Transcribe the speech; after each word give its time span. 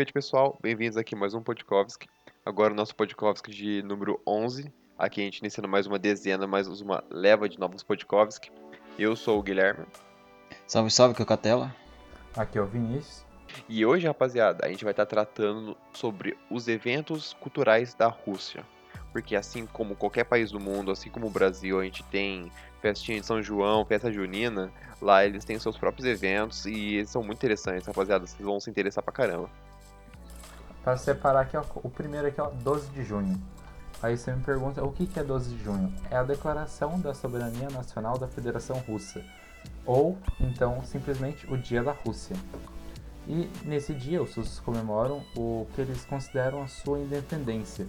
Privet, 0.00 0.14
pessoal. 0.14 0.58
Bem-vindos 0.62 0.96
aqui 0.96 1.14
a 1.14 1.18
mais 1.18 1.34
um 1.34 1.42
Podkovski. 1.42 2.08
Agora 2.42 2.72
o 2.72 2.76
nosso 2.76 2.96
Podkovski 2.96 3.50
de 3.50 3.82
número 3.82 4.18
11. 4.26 4.72
Aqui 4.98 5.20
a 5.20 5.24
gente 5.24 5.40
iniciando 5.40 5.68
mais 5.68 5.86
uma 5.86 5.98
dezena, 5.98 6.46
mais 6.46 6.66
uma 6.80 7.04
leva 7.10 7.46
de 7.46 7.58
novos 7.58 7.82
Podkovski. 7.82 8.50
Eu 8.98 9.14
sou 9.14 9.38
o 9.38 9.42
Guilherme. 9.42 9.84
Salve, 10.66 10.90
salve, 10.90 11.14
que 11.14 11.20
é 11.20 11.24
o 11.24 11.26
Catela. 11.26 11.76
Aqui 12.34 12.56
é 12.56 12.62
o 12.62 12.66
Vinícius. 12.66 13.26
E 13.68 13.84
hoje, 13.84 14.06
rapaziada, 14.06 14.64
a 14.64 14.70
gente 14.70 14.84
vai 14.84 14.92
estar 14.92 15.04
tratando 15.04 15.76
sobre 15.92 16.34
os 16.50 16.66
eventos 16.66 17.34
culturais 17.34 17.92
da 17.92 18.08
Rússia. 18.08 18.64
Porque 19.12 19.36
assim 19.36 19.66
como 19.66 19.94
qualquer 19.94 20.24
país 20.24 20.50
do 20.50 20.58
mundo, 20.58 20.90
assim 20.90 21.10
como 21.10 21.26
o 21.26 21.30
Brasil, 21.30 21.78
a 21.78 21.84
gente 21.84 22.02
tem 22.04 22.50
festinha 22.80 23.20
de 23.20 23.26
São 23.26 23.42
João, 23.42 23.84
festa 23.84 24.10
junina, 24.10 24.72
lá 25.02 25.26
eles 25.26 25.44
têm 25.44 25.58
seus 25.58 25.76
próprios 25.76 26.06
eventos 26.06 26.64
e 26.64 26.94
eles 26.94 27.10
são 27.10 27.22
muito 27.22 27.36
interessantes, 27.36 27.86
rapaziada. 27.86 28.26
Vocês 28.26 28.40
vão 28.42 28.58
se 28.58 28.70
interessar 28.70 29.04
pra 29.04 29.12
caramba. 29.12 29.50
Para 30.82 30.96
separar 30.96 31.40
aqui, 31.40 31.56
ó, 31.56 31.64
o 31.76 31.90
primeiro 31.90 32.26
aqui 32.26 32.40
o 32.40 32.50
12 32.50 32.88
de 32.88 33.04
junho. 33.04 33.40
Aí 34.02 34.16
você 34.16 34.32
me 34.32 34.42
pergunta 34.42 34.82
o 34.82 34.92
que 34.92 35.08
é 35.18 35.22
12 35.22 35.54
de 35.54 35.62
junho? 35.62 35.92
É 36.10 36.16
a 36.16 36.22
declaração 36.22 36.98
da 36.98 37.12
soberania 37.12 37.68
nacional 37.68 38.16
da 38.16 38.26
Federação 38.26 38.78
Russa, 38.78 39.22
ou 39.84 40.16
então 40.40 40.82
simplesmente 40.84 41.46
o 41.52 41.58
Dia 41.58 41.82
da 41.82 41.92
Rússia. 41.92 42.34
E 43.28 43.50
nesse 43.64 43.92
dia 43.92 44.22
os 44.22 44.34
russos 44.34 44.58
comemoram 44.60 45.22
o 45.36 45.66
que 45.74 45.82
eles 45.82 46.04
consideram 46.04 46.62
a 46.62 46.66
sua 46.66 46.98
independência. 46.98 47.86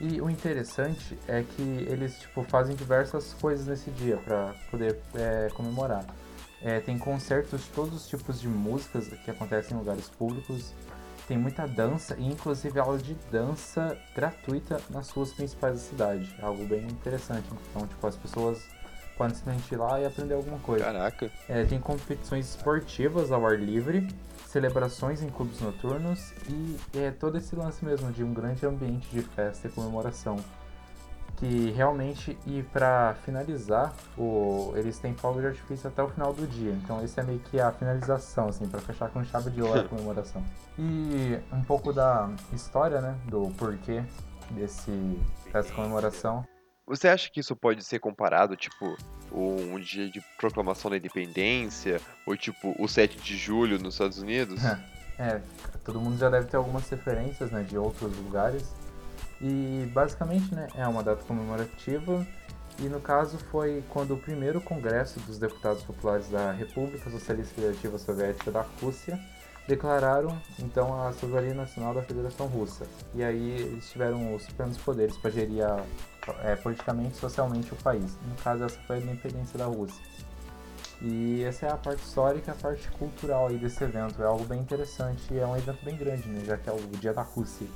E 0.00 0.20
o 0.20 0.28
interessante 0.28 1.18
é 1.26 1.42
que 1.42 1.62
eles 1.62 2.18
tipo 2.18 2.42
fazem 2.44 2.76
diversas 2.76 3.32
coisas 3.34 3.66
nesse 3.66 3.90
dia 3.90 4.16
para 4.18 4.54
poder 4.70 5.00
é, 5.14 5.48
comemorar. 5.54 6.04
É, 6.60 6.80
tem 6.80 6.98
concertos 6.98 7.62
de 7.62 7.70
todos 7.70 7.94
os 7.94 8.06
tipos 8.06 8.40
de 8.40 8.48
músicas 8.48 9.08
que 9.08 9.30
acontecem 9.30 9.74
em 9.74 9.80
lugares 9.80 10.08
públicos. 10.08 10.72
Tem 11.26 11.38
muita 11.38 11.66
dança 11.66 12.14
e 12.18 12.26
inclusive 12.26 12.78
aula 12.78 12.98
de 12.98 13.14
dança 13.30 13.96
gratuita 14.14 14.80
nas 14.90 15.08
ruas 15.10 15.32
principais 15.32 15.74
da 15.74 15.80
cidade. 15.80 16.34
Algo 16.42 16.64
bem 16.66 16.84
interessante. 16.86 17.46
Então, 17.70 17.86
tipo, 17.86 18.06
as 18.06 18.16
pessoas 18.16 18.62
podem 19.16 19.34
simplesmente 19.34 19.72
ir 19.72 19.76
lá 19.76 20.00
e 20.00 20.06
aprender 20.06 20.34
alguma 20.34 20.58
coisa. 20.58 20.84
Caraca. 20.84 21.30
É, 21.48 21.64
tem 21.64 21.80
competições 21.80 22.50
esportivas 22.50 23.32
ao 23.32 23.46
ar 23.46 23.58
livre, 23.58 24.08
celebrações 24.46 25.22
em 25.22 25.28
clubes 25.28 25.60
noturnos 25.60 26.32
e 26.48 26.76
é 26.98 27.10
todo 27.10 27.38
esse 27.38 27.56
lance 27.56 27.84
mesmo 27.84 28.12
de 28.12 28.22
um 28.22 28.32
grande 28.32 28.66
ambiente 28.66 29.08
de 29.10 29.22
festa 29.22 29.68
e 29.68 29.70
comemoração. 29.70 30.36
Que 31.44 31.70
realmente, 31.72 32.38
e 32.46 32.62
para 32.62 33.16
finalizar, 33.22 33.92
o, 34.16 34.72
eles 34.76 34.98
têm 34.98 35.12
fogo 35.14 35.42
de 35.42 35.48
artifício 35.48 35.88
até 35.88 36.02
o 36.02 36.08
final 36.08 36.32
do 36.32 36.46
dia. 36.46 36.72
Então, 36.72 37.04
esse 37.04 37.20
é 37.20 37.22
meio 37.22 37.38
que 37.38 37.60
a 37.60 37.70
finalização, 37.70 38.48
assim, 38.48 38.66
para 38.66 38.80
fechar 38.80 39.10
com 39.10 39.22
chave 39.22 39.50
de 39.50 39.60
ouro 39.60 39.80
a 39.84 39.84
comemoração. 39.84 40.42
E 40.78 41.38
um 41.52 41.62
pouco 41.62 41.92
da 41.92 42.30
história, 42.50 42.98
né, 43.02 43.14
do 43.26 43.50
porquê 43.58 44.02
desse, 44.52 44.90
dessa 45.52 45.70
comemoração. 45.74 46.46
Você 46.86 47.08
acha 47.08 47.30
que 47.30 47.40
isso 47.40 47.54
pode 47.54 47.84
ser 47.84 47.98
comparado, 47.98 48.56
tipo, 48.56 48.96
um 49.30 49.78
dia 49.78 50.08
de 50.10 50.22
proclamação 50.38 50.90
da 50.90 50.96
independência, 50.96 52.00
ou 52.26 52.34
tipo, 52.38 52.74
o 52.78 52.88
7 52.88 53.18
de 53.18 53.36
julho 53.36 53.78
nos 53.78 53.94
Estados 53.94 54.18
Unidos? 54.18 54.62
É, 55.16 55.40
todo 55.84 56.00
mundo 56.00 56.18
já 56.18 56.28
deve 56.28 56.48
ter 56.48 56.56
algumas 56.56 56.90
referências, 56.90 57.48
né, 57.52 57.62
de 57.62 57.78
outros 57.78 58.16
lugares. 58.16 58.74
E 59.44 59.86
basicamente, 59.92 60.54
né, 60.54 60.68
é 60.74 60.88
uma 60.88 61.02
data 61.02 61.22
comemorativa. 61.24 62.26
E 62.78 62.84
no 62.84 62.98
caso 62.98 63.36
foi 63.36 63.84
quando 63.90 64.14
o 64.14 64.16
primeiro 64.16 64.58
congresso 64.58 65.20
dos 65.20 65.38
deputados 65.38 65.82
populares 65.82 66.28
da 66.30 66.50
República 66.50 67.10
Socialista 67.10 67.54
Federativa 67.54 67.98
Soviética 67.98 68.50
da 68.50 68.64
Rússia 68.80 69.20
declararam 69.68 70.36
então 70.58 71.00
a 71.00 71.12
soberania 71.12 71.54
nacional 71.54 71.94
da 71.94 72.02
Federação 72.02 72.46
Russa. 72.46 72.86
E 73.14 73.22
aí 73.22 73.50
eles 73.50 73.90
tiveram 73.90 74.34
os 74.34 74.46
plenos 74.46 74.78
poderes 74.78 75.16
para 75.18 75.30
gerir 75.30 75.62
a, 75.62 75.84
é, 76.42 76.56
politicamente 76.56 77.16
e 77.16 77.20
socialmente 77.20 77.72
o 77.72 77.76
país. 77.76 78.16
No 78.26 78.34
caso, 78.42 78.64
essa 78.64 78.80
foi 78.86 78.96
a 78.96 79.00
independência 79.00 79.58
da 79.58 79.66
Rússia. 79.66 80.02
E 81.02 81.44
essa 81.44 81.66
é 81.66 81.70
a 81.70 81.76
parte 81.76 82.02
histórica 82.02 82.52
a 82.52 82.54
parte 82.54 82.88
cultural 82.92 83.48
aí 83.48 83.58
desse 83.58 83.84
evento. 83.84 84.22
É 84.22 84.26
algo 84.26 84.44
bem 84.44 84.60
interessante 84.60 85.22
e 85.32 85.38
é 85.38 85.46
um 85.46 85.56
evento 85.56 85.84
bem 85.84 85.96
grande, 85.96 86.28
né? 86.28 86.42
Já 86.44 86.56
que 86.56 86.68
é 86.68 86.72
o 86.72 86.78
Dia 86.98 87.12
da 87.12 87.22
Rússia. 87.22 87.66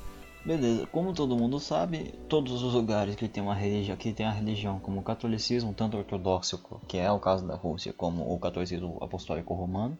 Beleza, 0.48 0.86
como 0.86 1.12
todo 1.12 1.36
mundo 1.36 1.60
sabe, 1.60 2.14
todos 2.26 2.62
os 2.62 2.72
lugares 2.72 3.14
que 3.14 3.28
tem 3.28 3.42
uma 3.42 3.54
religião, 3.54 3.94
que 3.98 4.14
tem 4.14 4.24
a 4.24 4.32
religião 4.32 4.80
como 4.80 5.00
o 5.00 5.02
catolicismo, 5.02 5.74
tanto 5.74 5.98
ortodoxo, 5.98 6.58
que 6.88 6.96
é 6.96 7.12
o 7.12 7.20
caso 7.20 7.46
da 7.46 7.54
Rússia, 7.54 7.92
como 7.92 8.34
o 8.34 8.40
catolicismo 8.40 8.96
apostólico 9.02 9.52
romano, 9.52 9.98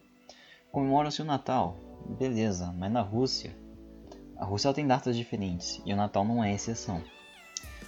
comemora-se 0.71 1.21
o 1.21 1.25
Natal. 1.25 1.77
Beleza, 2.17 2.73
mas 2.75 2.91
na 2.91 3.01
Rússia, 3.01 3.55
a 4.37 4.43
Rússia 4.43 4.73
tem 4.73 4.87
datas 4.87 5.15
diferentes 5.15 5.79
e 5.85 5.93
o 5.93 5.95
Natal 5.95 6.25
não 6.25 6.43
é 6.43 6.51
exceção. 6.51 6.99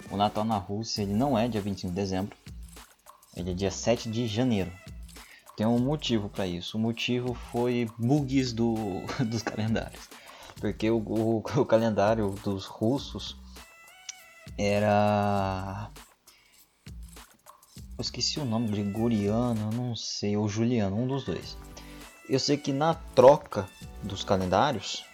O 0.08 0.16
Natal 0.16 0.44
na 0.44 0.56
Rússia 0.56 1.02
ele 1.02 1.14
não 1.14 1.36
é 1.36 1.48
dia 1.48 1.60
25 1.60 1.92
de 1.92 1.96
dezembro, 2.00 2.36
ele 3.36 3.50
é 3.50 3.54
dia 3.54 3.72
7 3.72 4.08
de 4.08 4.28
janeiro. 4.28 4.70
Tem 5.56 5.66
um 5.66 5.80
motivo 5.80 6.28
para 6.28 6.46
isso. 6.46 6.78
O 6.78 6.80
motivo 6.80 7.34
foi 7.34 7.90
bugs 7.98 8.52
do, 8.52 8.76
dos 9.26 9.42
calendários. 9.42 10.21
Porque 10.62 10.88
o, 10.88 10.98
o, 10.98 11.38
o 11.60 11.66
calendário 11.66 12.30
dos 12.44 12.66
russos 12.66 13.36
era. 14.56 15.90
Eu 17.98 18.00
esqueci 18.00 18.38
o 18.38 18.44
nome, 18.44 18.68
Gregoriano, 18.68 19.70
eu 19.70 19.76
não 19.76 19.96
sei, 19.96 20.36
ou 20.36 20.48
Juliano, 20.48 20.96
um 20.96 21.06
dos 21.06 21.24
dois. 21.24 21.58
Eu 22.28 22.38
sei 22.38 22.56
que 22.56 22.72
na 22.72 22.94
troca 22.94 23.68
dos 24.02 24.24
calendários 24.24 25.04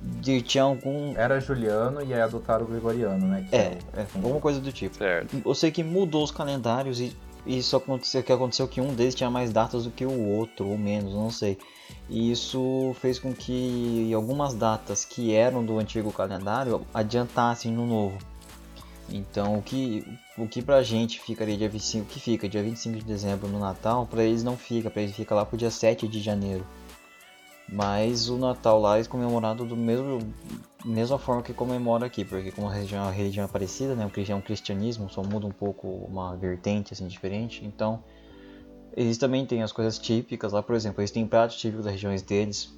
de, 0.00 0.40
tinha 0.42 0.62
algum. 0.62 1.14
Era 1.16 1.40
Juliano 1.40 2.00
e 2.00 2.14
aí 2.14 2.20
adotaram 2.20 2.64
o 2.64 2.68
Gregoriano, 2.68 3.26
né? 3.26 3.46
Que 3.48 3.56
É, 3.56 3.78
é, 3.94 4.06
alguma 4.14 4.40
coisa 4.40 4.60
do 4.60 4.72
tipo. 4.72 4.96
Certo. 4.96 5.42
Eu 5.44 5.54
sei 5.54 5.70
que 5.70 5.82
mudou 5.82 6.22
os 6.22 6.30
calendários 6.30 7.00
e 7.00 7.14
isso 7.44 7.76
aconteceu 7.76 8.22
que 8.22 8.32
aconteceu 8.32 8.68
que 8.68 8.80
um 8.80 8.94
deles 8.94 9.14
tinha 9.14 9.30
mais 9.30 9.52
datas 9.52 9.84
do 9.84 9.90
que 9.90 10.06
o 10.06 10.28
outro, 10.28 10.68
ou 10.68 10.78
menos, 10.78 11.12
não 11.12 11.30
sei. 11.30 11.58
E 12.10 12.32
isso 12.32 12.92
fez 13.00 13.20
com 13.20 13.32
que 13.32 14.12
algumas 14.12 14.52
datas 14.52 15.04
que 15.04 15.32
eram 15.32 15.64
do 15.64 15.78
antigo 15.78 16.12
calendário 16.12 16.84
adiantassem 16.92 17.72
no 17.72 17.86
novo. 17.86 18.18
Então, 19.08 19.56
o 19.56 19.62
que 19.62 20.04
o 20.36 20.46
que 20.48 20.60
pra 20.60 20.82
gente 20.82 21.20
ficaria 21.20 21.56
dia 21.56 21.68
25, 21.68 22.06
que 22.06 22.18
fica 22.18 22.48
dia 22.48 22.62
25 22.62 22.98
de 22.98 23.04
dezembro 23.04 23.48
no 23.48 23.58
Natal, 23.58 24.06
pra 24.06 24.24
eles 24.24 24.42
não 24.42 24.56
fica, 24.56 24.90
pra 24.90 25.02
eles 25.02 25.14
fica 25.14 25.34
lá 25.34 25.44
pro 25.44 25.56
dia 25.56 25.70
7 25.70 26.08
de 26.08 26.20
janeiro. 26.20 26.66
Mas 27.68 28.28
o 28.28 28.36
Natal 28.36 28.80
lá 28.80 28.98
é 28.98 29.04
comemorado 29.04 29.64
do 29.64 29.76
mesmo 29.76 30.18
mesma 30.84 31.18
forma 31.18 31.42
que 31.42 31.52
comemora 31.52 32.06
aqui, 32.06 32.24
porque 32.24 32.50
como 32.50 32.68
a 32.68 32.72
religião, 32.72 33.08
religião 33.10 33.44
é 33.44 33.48
parecida, 33.48 33.94
né, 33.94 34.04
o 34.06 34.20
é 34.20 34.40
cristianismo, 34.40 35.10
só 35.10 35.22
muda 35.22 35.46
um 35.46 35.52
pouco 35.52 35.86
uma 36.08 36.34
vertente 36.36 36.92
assim 36.92 37.06
diferente. 37.06 37.64
Então, 37.64 38.02
eles 38.96 39.18
também 39.18 39.44
têm 39.46 39.62
as 39.62 39.72
coisas 39.72 39.98
típicas 39.98 40.52
lá, 40.52 40.62
por 40.62 40.74
exemplo, 40.74 41.00
eles 41.00 41.10
têm 41.10 41.26
pratos 41.26 41.56
típicos 41.56 41.84
das 41.84 41.92
regiões 41.94 42.22
deles. 42.22 42.72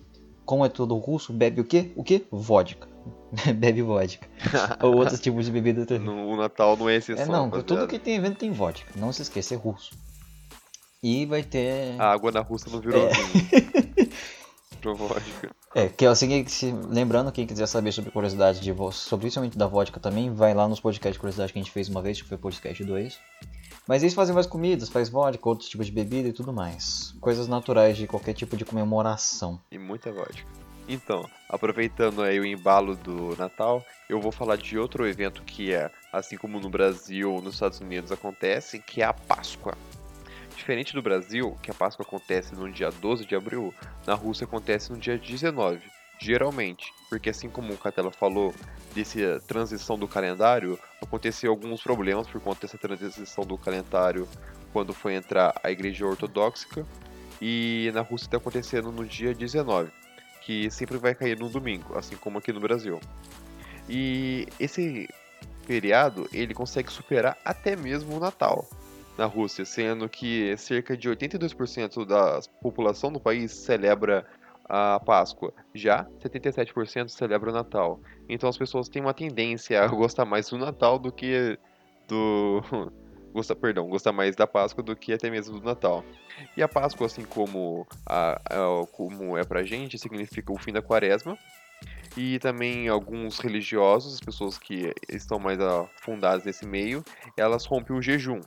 Como 0.44 0.64
é 0.64 0.68
todo 0.68 0.96
russo, 0.96 1.32
bebe 1.32 1.60
o 1.60 1.64
quê? 1.64 1.92
O 1.96 2.02
quê? 2.02 2.24
Vodka. 2.30 2.88
bebe 3.56 3.82
vodka. 3.82 4.26
Ou 4.82 4.96
outros 4.96 5.20
tipos 5.20 5.46
de 5.46 5.52
bebida 5.52 5.86
também. 5.86 6.04
No, 6.06 6.28
o 6.28 6.36
Natal 6.36 6.76
não 6.76 6.88
é 6.88 6.94
É 6.94 6.96
exceção. 6.98 7.26
não, 7.26 7.44
rapaziada. 7.44 7.64
tudo 7.64 7.86
que 7.88 7.98
tem 7.98 8.16
evento 8.16 8.38
tem 8.38 8.50
vodka. 8.52 8.90
Não 8.96 9.12
se 9.12 9.22
esqueça, 9.22 9.54
é 9.54 9.56
russo. 9.56 9.92
E 11.02 11.26
vai 11.26 11.42
ter. 11.42 12.00
A 12.00 12.12
água 12.12 12.30
na 12.30 12.40
Rússia 12.40 12.70
não 12.70 12.80
virou 12.80 13.06
É. 13.08 13.10
Virou 14.80 14.96
vodka. 14.96 15.50
É, 15.74 15.88
que 15.88 16.04
é 16.04 16.14
se- 16.48 16.74
lembrando, 16.88 17.30
quem 17.32 17.46
quiser 17.46 17.66
saber 17.66 17.92
sobre 17.92 18.10
curiosidade 18.10 18.60
de 18.60 18.74
sobre 18.92 19.22
principalmente 19.24 19.56
da 19.56 19.66
vodka 19.66 19.98
também, 20.00 20.32
vai 20.34 20.52
lá 20.54 20.66
nos 20.68 20.80
podcasts 20.80 21.14
de 21.14 21.18
curiosidade 21.20 21.52
que 21.52 21.58
a 21.58 21.62
gente 21.62 21.70
fez 21.70 21.88
uma 21.88 22.02
vez, 22.02 22.20
que 22.20 22.28
foi 22.28 22.36
o 22.36 22.40
podcast 22.40 22.82
2. 22.84 23.18
Mas 23.86 24.02
eles 24.02 24.14
fazem 24.14 24.34
mais 24.34 24.46
comidas, 24.46 24.88
faz 24.88 25.08
vodka, 25.08 25.48
outros 25.48 25.68
tipos 25.68 25.86
de 25.86 25.92
bebida 25.92 26.28
e 26.28 26.32
tudo 26.32 26.52
mais. 26.52 27.14
Coisas 27.20 27.48
naturais 27.48 27.96
de 27.96 28.06
qualquer 28.06 28.34
tipo 28.34 28.56
de 28.56 28.64
comemoração. 28.64 29.60
E 29.70 29.78
muita 29.78 30.12
vodka. 30.12 30.46
Então, 30.88 31.28
aproveitando 31.48 32.22
aí 32.22 32.40
o 32.40 32.44
embalo 32.44 32.96
do 32.96 33.36
Natal, 33.36 33.84
eu 34.08 34.20
vou 34.20 34.32
falar 34.32 34.56
de 34.56 34.78
outro 34.78 35.06
evento 35.06 35.42
que 35.42 35.72
é, 35.72 35.90
assim 36.12 36.36
como 36.36 36.58
no 36.60 36.68
Brasil 36.68 37.32
ou 37.32 37.40
nos 37.40 37.54
Estados 37.54 37.80
Unidos 37.80 38.10
acontece, 38.10 38.78
que 38.80 39.00
é 39.00 39.04
a 39.04 39.12
Páscoa. 39.12 39.74
Diferente 40.56 40.92
do 40.92 41.02
Brasil, 41.02 41.56
que 41.62 41.70
a 41.70 41.74
Páscoa 41.74 42.04
acontece 42.04 42.54
no 42.54 42.70
dia 42.70 42.90
12 42.90 43.24
de 43.24 43.34
abril, 43.34 43.72
na 44.06 44.14
Rússia 44.14 44.44
acontece 44.44 44.92
no 44.92 44.98
dia 44.98 45.16
19, 45.16 45.80
geralmente, 46.22 46.94
porque 47.08 47.30
assim 47.30 47.48
como 47.48 47.74
o 47.74 47.78
Catela 47.78 48.10
falou, 48.10 48.54
dessa 48.94 49.40
transição 49.46 49.98
do 49.98 50.06
calendário, 50.06 50.78
aconteceu 51.02 51.50
alguns 51.50 51.82
problemas 51.82 52.26
por 52.28 52.40
conta 52.40 52.62
dessa 52.62 52.78
transição 52.78 53.44
do 53.44 53.58
calendário 53.58 54.28
quando 54.72 54.92
foi 54.94 55.14
entrar 55.14 55.58
a 55.62 55.70
Igreja 55.70 56.06
Ortodoxa, 56.06 56.86
e 57.40 57.90
na 57.92 58.02
Rússia 58.02 58.26
está 58.26 58.36
acontecendo 58.36 58.92
no 58.92 59.04
dia 59.04 59.34
19 59.34 59.90
que 60.42 60.70
sempre 60.70 60.98
vai 60.98 61.14
cair 61.14 61.38
no 61.38 61.48
domingo, 61.48 61.96
assim 61.96 62.16
como 62.16 62.38
aqui 62.38 62.52
no 62.52 62.60
Brasil. 62.60 63.00
E 63.88 64.46
esse 64.58 65.08
feriado 65.64 66.28
ele 66.32 66.52
consegue 66.52 66.90
superar 66.90 67.38
até 67.44 67.76
mesmo 67.76 68.16
o 68.16 68.20
Natal 68.20 68.68
na 69.16 69.24
Rússia, 69.26 69.64
sendo 69.64 70.08
que 70.08 70.56
cerca 70.56 70.96
de 70.96 71.08
82% 71.08 72.04
da 72.04 72.40
população 72.60 73.12
do 73.12 73.20
país 73.20 73.52
celebra 73.52 74.26
a 74.68 75.00
Páscoa. 75.00 75.52
Já 75.74 76.04
77% 76.22 77.08
celebra 77.08 77.50
o 77.50 77.52
Natal. 77.52 78.00
Então 78.28 78.48
as 78.48 78.58
pessoas 78.58 78.88
têm 78.88 79.02
uma 79.02 79.14
tendência 79.14 79.82
a 79.82 79.86
gostar 79.88 80.24
mais 80.24 80.48
do 80.48 80.58
Natal 80.58 80.98
do 80.98 81.12
que 81.12 81.58
do 82.08 82.62
gosta, 83.32 83.56
perdão, 83.56 83.88
gosta 83.88 84.12
mais 84.12 84.36
da 84.36 84.46
Páscoa 84.46 84.82
do 84.82 84.94
que 84.94 85.12
até 85.12 85.30
mesmo 85.30 85.58
do 85.58 85.64
Natal. 85.64 86.04
E 86.56 86.62
a 86.62 86.68
Páscoa, 86.68 87.06
assim 87.06 87.24
como, 87.24 87.86
a, 88.06 88.32
a, 88.32 88.86
como 88.92 89.36
é 89.36 89.44
pra 89.44 89.64
gente, 89.64 89.98
significa 89.98 90.52
o 90.52 90.58
fim 90.58 90.72
da 90.72 90.82
quaresma. 90.82 91.36
E 92.16 92.38
também 92.38 92.88
alguns 92.88 93.38
religiosos, 93.38 94.14
as 94.14 94.20
pessoas 94.20 94.58
que 94.58 94.92
estão 95.08 95.38
mais 95.38 95.58
afundadas 95.58 96.44
nesse 96.44 96.66
meio, 96.66 97.02
elas 97.36 97.64
rompem 97.64 97.96
o 97.96 98.02
jejum, 98.02 98.40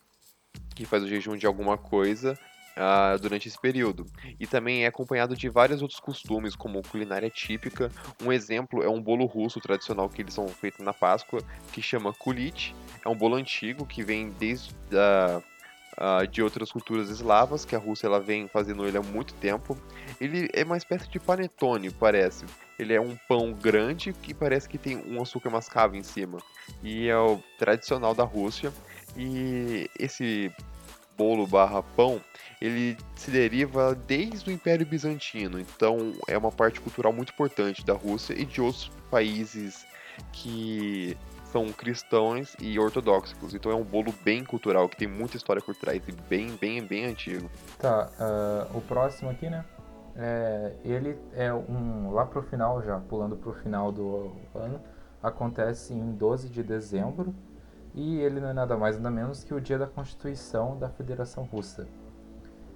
que 0.76 0.86
faz 0.86 1.04
o 1.04 1.08
jejum 1.08 1.36
de 1.36 1.48
alguma 1.48 1.76
coisa 1.78 2.38
Uh, 2.76 3.18
durante 3.20 3.48
esse 3.48 3.58
período. 3.58 4.06
E 4.38 4.46
também 4.46 4.84
é 4.84 4.88
acompanhado 4.88 5.34
de 5.34 5.48
vários 5.48 5.82
outros 5.82 6.00
costumes, 6.00 6.58
como 6.58 6.82
culinária 6.82 7.30
típica. 7.30 7.90
Um 8.22 8.34
exemplo 8.34 8.84
é 8.84 8.90
um 8.90 9.02
bolo 9.02 9.26
russo 9.26 9.62
tradicional 9.62 10.10
que 10.10 10.22
eles 10.22 10.34
são 10.34 10.46
feitos 10.50 10.82
na 10.82 10.94
Páscoa, 10.94 11.42
que 11.72 11.82
chama 11.82 12.14
kulit. 12.14 12.76
É 13.06 13.08
um 13.08 13.16
bolo 13.16 13.36
antigo 13.36 13.86
que 13.86 14.04
vem 14.04 14.30
desde 14.30 14.74
uh, 14.92 15.42
uh, 15.98 16.28
de 16.28 16.42
outras 16.42 16.72
culturas 16.72 17.10
eslavas, 17.10 17.66
que 17.66 17.76
a 17.76 17.80
Rússia 17.80 18.08
ela 18.08 18.20
vem 18.20 18.48
fazendo 18.48 18.86
ele 18.86 18.98
há 18.98 19.02
muito 19.02 19.34
tempo. 19.36 19.78
Ele 20.20 20.50
é 20.54 20.64
uma 20.64 20.78
espécie 20.78 21.10
de 21.10 21.20
panetone, 21.20 21.92
parece. 21.92 22.46
Ele 22.78 22.94
é 22.94 23.00
um 23.00 23.16
pão 23.28 23.54
grande 23.54 24.14
que 24.14 24.34
parece 24.34 24.68
que 24.68 24.78
tem 24.78 24.98
um 24.98 25.22
açúcar 25.22 25.50
mascavo 25.50 25.96
em 25.96 26.04
cima. 26.04 26.40
E 26.84 27.08
é 27.08 27.18
o 27.18 27.42
tradicional 27.58 28.14
da 28.14 28.24
Rússia. 28.24 28.72
E 29.16 29.90
esse 29.98 30.52
bolo 31.18 31.48
barra 31.48 31.82
pão, 31.82 32.22
ele 32.62 32.98
se 33.16 33.32
deriva 33.32 33.96
desde 33.96 34.50
o 34.50 34.54
Império 34.54 34.86
Bizantino, 34.86 35.60
então 35.60 36.14
é 36.28 36.38
uma 36.38 36.52
parte 36.52 36.80
cultural 36.80 37.14
muito 37.14 37.32
importante 37.32 37.86
da 37.86 37.94
Rússia 37.94 38.34
e 38.34 38.46
de 38.46 38.62
outros 38.62 38.92
países 39.10 39.86
que 40.32 41.18
são 41.52 41.72
cristãos 41.72 42.56
e 42.60 42.78
ortodoxos. 42.78 43.54
Então 43.54 43.72
é 43.72 43.76
um 43.76 43.84
bolo 43.84 44.14
bem 44.24 44.44
cultural, 44.44 44.90
que 44.90 44.98
tem 44.98 45.08
muita 45.08 45.38
história 45.38 45.62
por 45.62 45.76
trás 45.76 46.02
e 46.08 46.12
bem, 46.30 46.56
bem, 46.60 46.84
bem 46.84 47.06
antigo. 47.06 47.50
Tá, 47.80 48.10
uh, 48.20 48.78
o 48.78 48.82
próximo 48.82 49.30
aqui, 49.30 49.50
né? 49.50 49.64
É, 50.18 50.74
ele 50.84 51.18
é 51.34 51.54
um. 51.54 52.12
Lá 52.12 52.26
pro 52.26 52.42
final, 52.42 52.82
já 52.84 53.00
pulando 53.00 53.36
pro 53.36 53.54
final 53.54 53.92
do 53.92 54.34
ano, 54.54 54.82
acontece 55.22 55.94
em 55.94 56.14
12 56.14 56.50
de 56.50 56.64
dezembro 56.64 57.34
e 57.96 58.20
ele 58.20 58.42
não 58.42 58.50
é 58.50 58.54
nada 58.54 58.78
mais 58.78 58.98
nada 58.98 59.10
menos 59.10 59.44
que 59.44 59.54
o 59.54 59.62
dia 59.62 59.80
da 59.80 59.88
Constituição 59.88 60.78
da 60.78 60.90
Federação 60.90 61.46
Russa. 61.46 61.88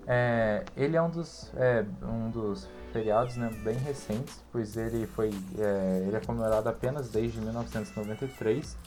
É, 0.07 0.63
ele 0.75 0.95
é 0.95 1.01
um 1.01 1.10
dos, 1.10 1.51
é, 1.56 1.86
um 2.01 2.31
dos 2.31 2.68
feriados 2.92 3.36
né, 3.36 3.51
bem 3.63 3.75
recentes, 3.75 4.44
pois 4.51 4.75
ele 4.75 5.06
foi 5.06 5.30
é, 5.60 6.04
ele 6.07 6.16
é 6.16 6.19
comemorado 6.21 6.68
apenas 6.69 7.10
desde 7.10 7.39
1993, 7.42 8.77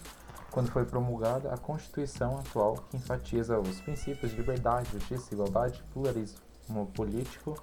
quando 0.50 0.70
foi 0.70 0.84
promulgada 0.84 1.52
a 1.52 1.58
Constituição 1.58 2.38
atual 2.38 2.76
que 2.90 2.96
enfatiza 2.96 3.58
os 3.58 3.80
princípios 3.80 4.32
de 4.32 4.38
liberdade, 4.38 4.90
justiça, 4.90 5.32
igualdade, 5.32 5.84
pluralismo 5.92 6.86
político 6.94 7.62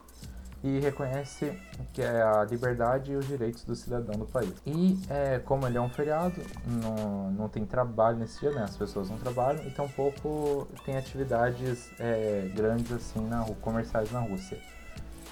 e 0.63 0.79
reconhece 0.79 1.53
que 1.94 2.01
é 2.01 2.21
a 2.21 2.44
liberdade 2.44 3.11
e 3.11 3.15
os 3.15 3.25
direitos 3.27 3.63
do 3.63 3.75
cidadão 3.75 4.15
do 4.19 4.25
país. 4.25 4.53
E 4.65 5.00
é, 5.09 5.39
como 5.39 5.65
ele 5.65 5.77
é 5.77 5.81
um 5.81 5.89
feriado, 5.89 6.41
não, 6.65 7.31
não 7.31 7.50
tem 7.50 7.65
trabalho 7.65 8.17
nesse 8.17 8.39
dia, 8.39 8.51
né? 8.51 8.63
As 8.63 8.75
pessoas 8.75 9.09
não 9.09 9.17
trabalham 9.17 9.63
e 9.65 9.71
tampouco 9.71 10.67
tem 10.85 10.97
atividades 10.97 11.89
é, 12.00 12.51
grandes 12.56 12.91
assim 12.91 13.25
na, 13.27 13.45
comerciais 13.61 14.11
na 14.11 14.19
Rússia. 14.19 14.59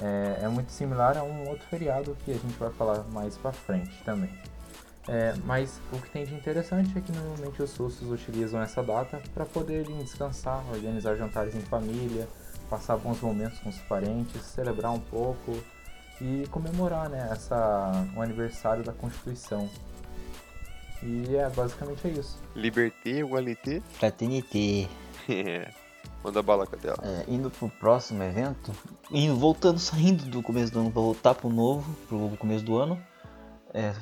É, 0.01 0.41
é, 0.43 0.47
muito 0.47 0.71
similar 0.71 1.17
a 1.17 1.23
um 1.23 1.49
outro 1.49 1.67
feriado 1.67 2.15
que 2.23 2.31
a 2.31 2.35
gente 2.35 2.57
vai 2.57 2.69
falar 2.71 3.03
mais 3.11 3.35
para 3.37 3.51
frente 3.51 4.01
também. 4.05 4.29
É, 5.07 5.33
mas 5.45 5.79
o 5.91 5.99
que 5.99 6.09
tem 6.09 6.25
de 6.25 6.35
interessante 6.35 6.95
é 6.97 7.01
que 7.01 7.11
normalmente 7.13 7.61
os 7.63 7.75
russos 7.77 8.11
utilizam 8.11 8.61
essa 8.61 8.83
data 8.83 9.21
para 9.33 9.45
poderem 9.45 9.97
descansar, 9.99 10.61
organizar 10.69 11.15
jantares 11.15 11.55
em 11.55 11.61
família, 11.61 12.27
passar 12.69 12.97
bons 12.97 13.21
momentos 13.21 13.59
com 13.59 13.69
os 13.69 13.77
parentes, 13.79 14.41
celebrar 14.41 14.91
um 14.91 14.99
pouco 14.99 15.57
e 16.21 16.47
comemorar 16.49 17.09
né, 17.09 17.29
essa, 17.31 18.07
o 18.15 18.21
aniversário 18.21 18.83
da 18.83 18.93
Constituição. 18.93 19.69
E 21.03 21.35
é 21.35 21.49
basicamente 21.49 22.07
é 22.07 22.11
isso. 22.11 22.39
Liberté, 22.55 23.19
igualité. 23.19 23.81
Fraternité. 23.91 24.87
Manda 26.23 26.41
bala, 26.41 26.65
Cadela. 26.65 26.97
É, 27.03 27.25
indo 27.31 27.49
pro 27.49 27.69
próximo 27.69 28.23
evento, 28.23 28.71
indo, 29.11 29.35
voltando, 29.35 29.79
saindo 29.79 30.25
do 30.25 30.41
começo 30.41 30.73
do 30.73 30.79
ano 30.79 30.91
para 30.91 31.01
voltar 31.01 31.35
pro 31.35 31.49
novo, 31.49 31.95
pro 32.07 32.35
começo 32.37 32.65
do 32.65 32.77
ano, 32.77 32.99
é, 33.73 33.93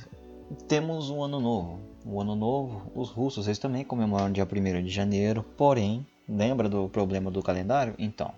temos 0.68 1.10
um 1.10 1.22
ano 1.22 1.40
novo. 1.40 1.80
O 2.06 2.22
ano 2.22 2.36
novo, 2.36 2.92
os 2.96 3.10
russos 3.10 3.48
eles 3.48 3.60
também 3.60 3.84
comemoram 3.84 4.32
dia 4.32 4.48
1 4.50 4.84
de 4.84 4.90
janeiro, 4.90 5.44
porém, 5.58 6.06
lembra 6.28 6.70
do 6.70 6.88
problema 6.88 7.30
do 7.30 7.44
calendário? 7.44 7.94
Então, 7.98 8.34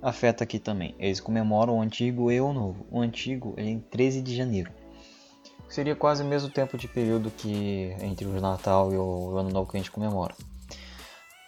afeta 0.00 0.44
aqui 0.44 0.58
também. 0.58 0.94
Eles 0.98 1.20
comemoram 1.20 1.78
o 1.78 1.80
antigo 1.80 2.30
e 2.30 2.40
o 2.40 2.52
novo. 2.52 2.86
O 2.90 3.00
antigo 3.00 3.54
é 3.56 3.64
em 3.64 3.78
13 3.78 4.22
de 4.22 4.34
janeiro. 4.34 4.72
Seria 5.68 5.96
quase 5.96 6.22
o 6.22 6.26
mesmo 6.26 6.50
tempo 6.50 6.76
de 6.76 6.86
período 6.86 7.30
que 7.30 7.96
entre 8.02 8.26
o 8.26 8.40
Natal 8.40 8.92
e 8.92 8.96
o 8.96 9.36
Ano 9.38 9.50
Novo 9.50 9.70
que 9.70 9.76
a 9.76 9.80
gente 9.80 9.90
comemora. 9.90 10.34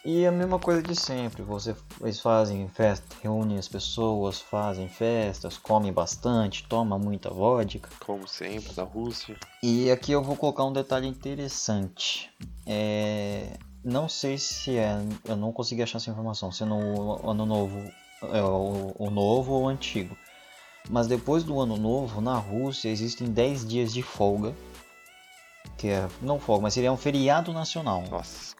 E 0.04 0.26
a 0.26 0.30
mesma 0.30 0.58
coisa 0.58 0.82
de 0.82 0.94
sempre, 0.94 1.42
você, 1.42 1.74
eles 2.02 2.20
fazem 2.20 2.68
festa, 2.68 3.16
reúnem 3.22 3.56
as 3.56 3.66
pessoas, 3.66 4.38
fazem 4.38 4.86
festas, 4.86 5.56
comem 5.56 5.90
bastante, 5.90 6.66
tomam 6.68 6.98
muita 6.98 7.30
vodka. 7.30 7.88
Como 8.00 8.28
sempre, 8.28 8.70
na 8.76 8.82
Rússia. 8.82 9.34
E 9.62 9.90
aqui 9.90 10.12
eu 10.12 10.22
vou 10.22 10.36
colocar 10.36 10.64
um 10.64 10.74
detalhe 10.74 11.06
interessante. 11.06 12.30
É, 12.66 13.56
não 13.82 14.06
sei 14.06 14.36
se 14.36 14.76
é, 14.76 14.94
eu 15.24 15.36
não 15.36 15.52
consegui 15.52 15.82
achar 15.82 15.96
essa 15.96 16.10
informação, 16.10 16.52
se 16.52 16.66
no 16.66 17.26
ano 17.26 17.46
novo 17.46 17.78
é 17.78 18.03
o, 18.42 18.94
o 18.98 19.10
novo 19.10 19.52
ou 19.52 19.64
o 19.64 19.68
antigo. 19.68 20.16
Mas 20.88 21.06
depois 21.06 21.42
do 21.42 21.58
ano 21.58 21.76
novo, 21.76 22.20
na 22.20 22.36
Rússia 22.36 22.88
existem 22.88 23.28
10 23.28 23.66
dias 23.66 23.92
de 23.92 24.02
folga. 24.02 24.54
Que 25.78 25.88
é, 25.88 26.08
não 26.20 26.38
folga, 26.38 26.62
mas 26.62 26.74
seria 26.74 26.92
um 26.92 26.96
feriado 26.96 27.52
nacional. 27.52 28.04
Nossa, 28.10 28.54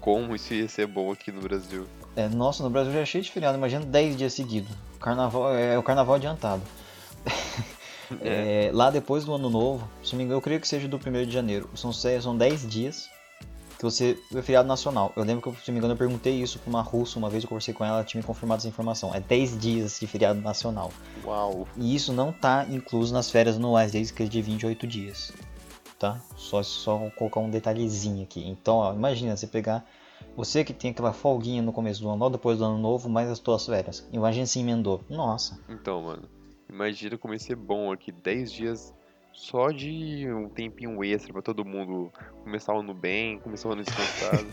como 0.00 0.34
isso 0.34 0.54
ia 0.54 0.68
ser 0.68 0.86
bom 0.86 1.10
aqui 1.10 1.32
no 1.32 1.40
Brasil. 1.40 1.86
É, 2.14 2.28
nossa, 2.28 2.62
no 2.62 2.70
Brasil 2.70 2.92
já 2.92 3.00
é 3.00 3.06
cheio 3.06 3.24
de 3.24 3.30
feriado, 3.30 3.56
imagina 3.56 3.84
10 3.84 4.16
dias 4.16 4.32
seguidos. 4.32 4.70
Carnaval, 5.00 5.54
é, 5.54 5.74
é 5.74 5.78
o 5.78 5.82
carnaval 5.82 6.16
adiantado. 6.16 6.62
É. 8.24 8.66
É, 8.66 8.72
lá 8.72 8.90
depois 8.90 9.24
do 9.24 9.32
ano 9.32 9.48
novo, 9.48 9.88
se 10.02 10.10
não 10.10 10.18
me 10.18 10.24
engano, 10.24 10.38
eu 10.38 10.42
creio 10.42 10.60
que 10.60 10.66
seja 10.66 10.88
do 10.88 10.96
1 10.96 11.26
de 11.26 11.30
janeiro. 11.30 11.70
São, 11.76 11.92
são 11.92 12.36
10 12.36 12.68
dias 12.68 13.08
que 13.80 13.84
você 13.84 14.18
é 14.34 14.42
feriado 14.42 14.68
nacional. 14.68 15.10
Eu 15.16 15.24
lembro 15.24 15.50
que, 15.50 15.62
se 15.62 15.70
não 15.70 15.72
me 15.72 15.78
engano, 15.78 15.94
eu 15.94 15.96
perguntei 15.96 16.34
isso 16.34 16.58
para 16.58 16.68
uma 16.68 16.82
russa 16.82 17.18
uma 17.18 17.30
vez, 17.30 17.44
eu 17.44 17.48
conversei 17.48 17.72
com 17.72 17.82
ela, 17.82 17.94
ela 17.94 18.04
tinha 18.04 18.20
me 18.20 18.26
confirmado 18.26 18.58
essa 18.58 18.68
informação. 18.68 19.14
É 19.14 19.20
10 19.20 19.58
dias 19.58 19.98
de 19.98 20.06
feriado 20.06 20.38
nacional. 20.38 20.92
Uau! 21.24 21.66
E 21.78 21.94
isso 21.94 22.12
não 22.12 22.30
tá 22.30 22.66
incluso 22.68 23.14
nas 23.14 23.30
férias 23.30 23.56
anuais 23.56 23.92
deles, 23.92 24.10
que 24.10 24.22
é 24.22 24.26
de 24.26 24.42
28 24.42 24.86
dias. 24.86 25.32
Tá? 25.98 26.20
Só, 26.36 26.62
só 26.62 27.08
colocar 27.16 27.40
um 27.40 27.48
detalhezinho 27.48 28.22
aqui. 28.22 28.46
Então, 28.46 28.76
ó, 28.76 28.92
imagina 28.92 29.34
você 29.34 29.46
pegar. 29.46 29.82
Você 30.36 30.62
que 30.62 30.74
tem 30.74 30.90
aquela 30.90 31.14
folguinha 31.14 31.62
no 31.62 31.72
começo 31.72 32.02
do 32.02 32.10
ano, 32.10 32.22
ou 32.22 32.28
depois 32.28 32.58
do 32.58 32.66
ano 32.66 32.76
novo, 32.76 33.08
mais 33.08 33.30
as 33.30 33.38
tuas 33.38 33.64
férias. 33.64 34.06
Imagina 34.12 34.44
se 34.44 34.60
emendou. 34.60 35.00
Nossa. 35.08 35.58
Então, 35.70 36.02
mano. 36.02 36.28
Imagina 36.68 37.16
como 37.16 37.32
ia 37.32 37.38
ser 37.38 37.56
bom 37.56 37.90
aqui. 37.90 38.12
10 38.12 38.52
dias 38.52 38.94
só 39.40 39.70
de 39.70 40.30
um 40.30 40.50
tempinho 40.50 41.02
extra 41.02 41.32
pra 41.32 41.40
todo 41.40 41.64
mundo 41.64 42.12
começar 42.44 42.74
o 42.74 42.80
ano 42.80 42.92
bem, 42.92 43.38
começar 43.38 43.68
o 43.68 43.72
ano 43.72 43.82
descansado. 43.82 44.46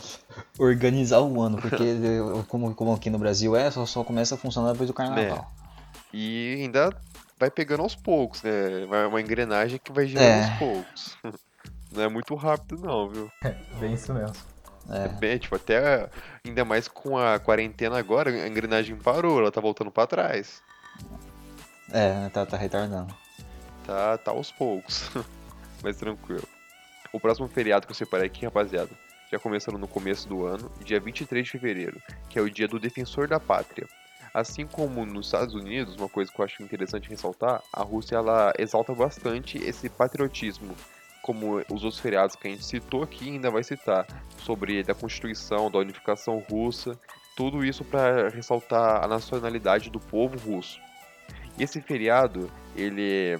Organizar 0.58 1.20
o 1.20 1.40
ano, 1.40 1.56
porque 1.56 1.96
como, 2.46 2.74
como 2.74 2.92
aqui 2.92 3.08
no 3.08 3.18
Brasil 3.18 3.56
é, 3.56 3.70
só, 3.70 3.86
só 3.86 4.04
começa 4.04 4.34
a 4.34 4.38
funcionar 4.38 4.72
depois 4.72 4.88
do 4.88 4.92
carnaval. 4.92 5.50
É. 5.58 5.64
E 6.12 6.58
ainda 6.60 6.94
vai 7.38 7.50
pegando 7.50 7.82
aos 7.82 7.96
poucos, 7.96 8.42
né? 8.42 8.84
Vai 8.86 9.06
uma 9.06 9.20
engrenagem 9.20 9.80
que 9.82 9.90
vai 9.90 10.06
girando 10.06 10.26
é. 10.26 10.44
aos 10.44 10.58
poucos. 10.58 11.16
Não 11.90 12.02
é 12.02 12.08
muito 12.08 12.34
rápido 12.34 12.82
não, 12.82 13.08
viu? 13.08 13.30
É, 13.44 13.54
bem 13.78 13.94
isso 13.94 14.12
mesmo. 14.12 14.34
É. 14.90 15.04
é 15.04 15.08
bem, 15.08 15.38
tipo, 15.38 15.54
até 15.54 16.10
ainda 16.44 16.64
mais 16.64 16.88
com 16.88 17.16
a 17.16 17.38
quarentena 17.38 17.96
agora, 17.96 18.30
a 18.30 18.48
engrenagem 18.48 18.96
parou, 18.96 19.38
ela 19.38 19.52
tá 19.52 19.60
voltando 19.60 19.92
para 19.92 20.08
trás. 20.08 20.60
É, 21.92 22.28
tá, 22.30 22.44
tá 22.44 22.56
retardando. 22.56 23.14
Tá, 23.84 24.18
tá 24.18 24.30
aos 24.30 24.50
poucos. 24.50 25.10
Mas 25.82 25.96
tranquilo. 25.96 26.48
O 27.12 27.20
próximo 27.20 27.46
feriado 27.46 27.86
que 27.86 27.92
eu 27.92 27.96
separei 27.96 28.26
aqui, 28.26 28.44
rapaziada, 28.44 28.90
já 29.30 29.38
começando 29.38 29.78
no 29.78 29.86
começo 29.86 30.28
do 30.28 30.44
ano, 30.44 30.70
dia 30.84 30.98
23 30.98 31.44
de 31.44 31.50
fevereiro, 31.50 32.00
que 32.28 32.38
é 32.38 32.42
o 32.42 32.50
dia 32.50 32.66
do 32.66 32.78
Defensor 32.78 33.28
da 33.28 33.38
Pátria. 33.38 33.86
Assim 34.32 34.66
como 34.66 35.06
nos 35.06 35.26
Estados 35.26 35.54
Unidos, 35.54 35.94
uma 35.96 36.08
coisa 36.08 36.32
que 36.32 36.40
eu 36.40 36.44
acho 36.44 36.62
interessante 36.62 37.08
ressaltar, 37.08 37.62
a 37.72 37.82
Rússia 37.82 38.16
ela 38.16 38.52
exalta 38.58 38.92
bastante 38.92 39.58
esse 39.58 39.88
patriotismo, 39.88 40.74
como 41.22 41.58
os 41.70 41.84
outros 41.84 42.00
feriados 42.00 42.34
que 42.34 42.48
a 42.48 42.50
gente 42.50 42.64
citou 42.64 43.02
aqui 43.02 43.28
ainda 43.28 43.50
vai 43.50 43.62
citar, 43.62 44.06
sobre 44.38 44.80
a 44.80 44.94
Constituição, 44.94 45.70
da 45.70 45.78
unificação 45.78 46.38
russa, 46.50 46.98
tudo 47.36 47.64
isso 47.64 47.84
para 47.84 48.28
ressaltar 48.28 49.04
a 49.04 49.08
nacionalidade 49.08 49.88
do 49.88 50.00
povo 50.00 50.36
russo. 50.38 50.80
E 51.56 51.62
esse 51.62 51.80
feriado, 51.80 52.50
ele 52.76 53.38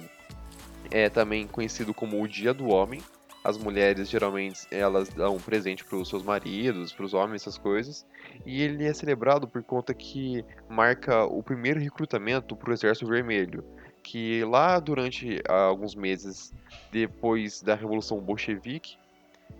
é 0.91 1.09
também 1.09 1.47
conhecido 1.47 1.93
como 1.93 2.21
o 2.21 2.27
Dia 2.27 2.53
do 2.53 2.67
Homem. 2.67 3.01
As 3.43 3.57
mulheres 3.57 4.09
geralmente 4.09 4.61
elas 4.71 5.09
dão 5.09 5.35
um 5.35 5.39
presente 5.39 5.85
para 5.85 5.97
os 5.97 6.09
seus 6.09 6.23
maridos, 6.23 6.91
para 6.91 7.05
os 7.05 7.13
homens, 7.13 7.43
essas 7.43 7.57
coisas. 7.57 8.05
E 8.45 8.61
ele 8.61 8.85
é 8.85 8.93
celebrado 8.93 9.47
por 9.47 9.61
conta 9.63 9.93
que 9.93 10.43
marca 10.67 11.25
o 11.25 11.43
primeiro 11.43 11.79
recrutamento 11.79 12.55
para 12.55 12.71
o 12.71 12.73
Exército 12.73 13.07
Vermelho, 13.07 13.63
que 14.01 14.43
lá 14.45 14.79
durante 14.79 15.41
ah, 15.47 15.65
alguns 15.65 15.93
meses 15.93 16.51
depois 16.91 17.61
da 17.61 17.75
Revolução 17.75 18.19
Bolchevique 18.19 18.97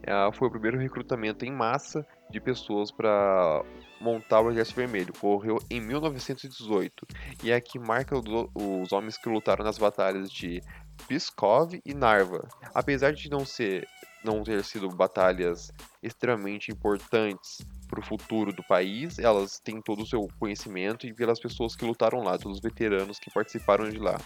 ah, 0.07 0.31
foi 0.33 0.47
o 0.47 0.51
primeiro 0.51 0.77
recrutamento 0.77 1.45
em 1.45 1.51
massa 1.51 2.05
de 2.29 2.39
pessoas 2.39 2.91
para 2.91 3.63
montar 3.99 4.41
o 4.41 4.51
Exército 4.51 4.77
Vermelho. 4.77 5.13
Ocorreu 5.15 5.57
em 5.69 5.79
1918 5.79 7.07
e 7.43 7.51
é 7.51 7.59
que 7.61 7.79
marca 7.79 8.15
os 8.17 8.91
homens 8.91 9.17
que 9.17 9.29
lutaram 9.29 9.63
nas 9.63 9.77
batalhas 9.77 10.31
de 10.31 10.61
Pskov 11.07 11.79
e 11.85 11.93
Narva. 11.93 12.47
Apesar 12.73 13.13
de 13.13 13.29
não 13.29 13.45
ser 13.45 13.87
não 14.25 14.43
ter 14.43 14.63
sido 14.63 14.89
batalhas 14.89 15.71
extremamente 16.01 16.71
importantes 16.71 17.61
para 17.87 17.99
o 17.99 18.03
futuro 18.03 18.51
do 18.51 18.63
país, 18.63 19.19
elas 19.19 19.59
têm 19.59 19.79
todo 19.79 20.01
o 20.01 20.07
seu 20.07 20.27
conhecimento 20.39 21.05
e 21.05 21.13
pelas 21.13 21.39
pessoas 21.39 21.75
que 21.75 21.85
lutaram 21.85 22.23
lá, 22.23 22.37
todos 22.37 22.57
os 22.57 22.61
veteranos 22.61 23.19
que 23.19 23.29
participaram 23.29 23.87
de 23.87 23.99
lá. 23.99 24.19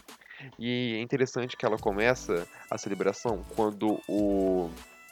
E 0.58 0.96
é 0.96 1.02
interessante 1.02 1.58
que 1.58 1.66
ela 1.66 1.78
começa 1.78 2.48
a 2.72 2.78
celebração 2.78 3.44
quando 3.56 4.00
o, 4.08 4.70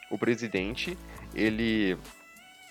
o 0.09 0.17
presidente 0.17 0.97
ele 1.35 1.97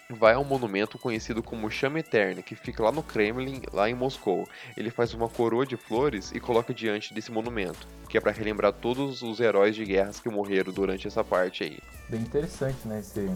vai 0.09 0.35
a 0.35 0.39
um 0.39 0.45
monumento 0.45 0.99
conhecido 0.99 1.43
como 1.43 1.71
Chama 1.71 2.01
Eterna, 2.01 2.43
que 2.43 2.55
fica 2.55 2.83
lá 2.83 2.93
no 2.93 3.03
Kremlin, 3.03 3.63
lá 3.73 3.89
em 3.91 3.95
Moscou. 3.95 4.49
Ele 4.77 4.91
faz 4.91 5.13
uma 5.15 5.29
coroa 5.29 5.67
de 5.67 5.77
flores 5.77 6.33
e 6.33 6.41
coloca 6.41 6.73
diante 6.73 7.13
desse 7.13 7.33
monumento, 7.33 7.87
que 8.09 8.17
é 8.17 8.21
para 8.21 8.33
relembrar 8.33 8.73
todos 8.73 9.23
os 9.23 9.41
heróis 9.41 9.75
de 9.75 9.85
guerras 9.85 10.21
que 10.21 10.29
morreram 10.29 10.73
durante 10.73 11.07
essa 11.07 11.25
parte 11.25 11.65
aí. 11.65 11.79
Bem 12.09 12.21
interessante, 12.21 12.87
né, 12.87 13.01
esse 13.01 13.31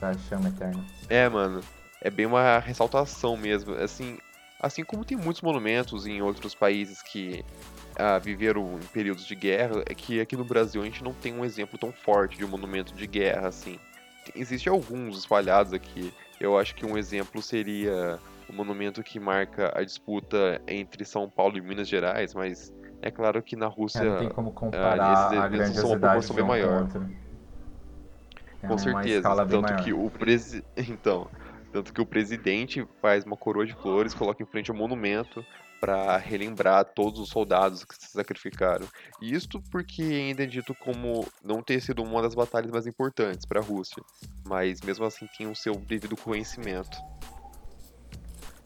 da 0.00 0.12
Chama 0.28 0.48
Eterna. 0.48 0.84
É, 1.08 1.28
mano, 1.28 1.60
é 2.00 2.10
bem 2.10 2.26
uma 2.26 2.58
ressaltação 2.58 3.36
mesmo, 3.36 3.74
assim, 3.74 4.18
assim 4.60 4.84
como 4.84 5.04
tem 5.04 5.16
muitos 5.16 5.42
monumentos 5.42 6.06
em 6.06 6.20
outros 6.20 6.54
países 6.54 7.00
que 7.00 7.44
ah, 7.96 8.18
viveram 8.18 8.78
em 8.78 8.86
períodos 8.86 9.26
de 9.26 9.34
guerra, 9.34 9.82
é 9.86 9.94
que 9.94 10.20
aqui 10.20 10.36
no 10.36 10.44
Brasil 10.44 10.82
a 10.82 10.84
gente 10.84 11.04
não 11.04 11.12
tem 11.12 11.32
um 11.32 11.44
exemplo 11.44 11.78
tão 11.78 11.92
forte 11.92 12.36
de 12.36 12.44
um 12.44 12.48
monumento 12.48 12.94
de 12.94 13.06
guerra 13.06 13.48
assim. 13.48 13.78
Existem 14.34 14.72
alguns 14.72 15.18
espalhados 15.18 15.72
aqui. 15.72 16.12
Eu 16.40 16.58
acho 16.58 16.74
que 16.74 16.84
um 16.84 16.96
exemplo 16.96 17.40
seria 17.42 18.18
o 18.48 18.52
monumento 18.52 19.02
que 19.02 19.18
marca 19.18 19.72
a 19.74 19.82
disputa 19.82 20.60
entre 20.66 21.04
São 21.04 21.28
Paulo 21.28 21.56
e 21.56 21.60
Minas 21.60 21.88
Gerais, 21.88 22.34
mas 22.34 22.72
é 23.00 23.10
claro 23.10 23.42
que 23.42 23.56
na 23.56 23.66
Rússia 23.66 24.00
é, 24.00 24.04
não 24.04 24.18
tem 24.18 24.28
como 24.28 24.52
comparar 24.52 25.32
uh, 25.32 25.38
a 25.38 25.48
grandiosidade 25.48 25.86
uma 25.86 25.98
proporção 25.98 26.36
bem 26.36 26.44
maior. 26.44 26.88
Com, 28.60 28.68
com 28.68 28.78
certeza, 28.78 29.22
tanto 29.22 29.62
maior. 29.62 29.84
que 29.84 29.92
o 29.92 30.10
presi... 30.10 30.64
então, 30.76 31.28
tanto 31.72 31.92
que 31.92 32.00
o 32.00 32.06
presidente 32.06 32.86
faz 33.02 33.24
uma 33.24 33.36
coroa 33.36 33.66
de 33.66 33.74
flores, 33.74 34.14
coloca 34.14 34.42
em 34.42 34.46
frente 34.46 34.70
ao 34.70 34.76
monumento 34.76 35.44
para 35.80 36.16
relembrar 36.16 36.84
todos 36.84 37.20
os 37.20 37.28
soldados 37.28 37.84
que 37.84 37.94
se 37.94 38.10
sacrificaram. 38.10 38.86
E 39.20 39.34
isto 39.34 39.60
porque 39.70 40.02
ainda 40.02 40.44
é 40.44 40.46
dito 40.46 40.74
como 40.74 41.26
não 41.42 41.62
ter 41.62 41.80
sido 41.80 42.02
uma 42.02 42.22
das 42.22 42.34
batalhas 42.34 42.70
mais 42.70 42.86
importantes 42.86 43.44
para 43.46 43.60
a 43.60 43.62
Rússia, 43.62 44.02
mas 44.46 44.80
mesmo 44.80 45.04
assim 45.04 45.26
tinha 45.36 45.50
o 45.50 45.56
seu 45.56 45.74
devido 45.74 46.16
conhecimento. 46.16 46.96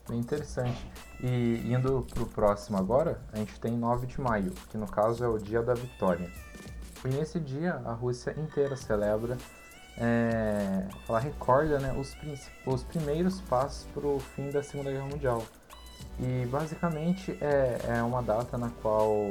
Bem 0.08 0.20
interessante. 0.20 0.90
E 1.20 1.62
indo 1.66 2.06
para 2.14 2.22
o 2.22 2.26
próximo 2.26 2.78
agora, 2.78 3.20
a 3.32 3.36
gente 3.36 3.58
tem 3.60 3.76
9 3.76 4.06
de 4.06 4.20
maio, 4.20 4.52
que 4.70 4.78
no 4.78 4.86
caso 4.86 5.22
é 5.24 5.28
o 5.28 5.38
Dia 5.38 5.62
da 5.62 5.74
Vitória. 5.74 6.30
E 7.04 7.08
nesse 7.08 7.38
dia 7.38 7.74
a 7.84 7.92
Rússia 7.92 8.34
inteira 8.38 8.76
celebra, 8.76 9.36
é, 9.98 10.86
ela 11.08 11.18
recorda 11.18 11.78
né, 11.78 11.92
os, 11.92 12.16
os 12.64 12.84
primeiros 12.84 13.40
passos 13.42 13.86
para 13.92 14.06
o 14.06 14.18
fim 14.18 14.50
da 14.50 14.62
Segunda 14.62 14.90
Guerra 14.90 15.06
Mundial. 15.06 15.44
E 16.20 16.46
basicamente 16.46 17.36
é, 17.40 17.96
é 17.98 18.02
uma 18.02 18.22
data 18.22 18.58
na 18.58 18.70
qual 18.82 19.30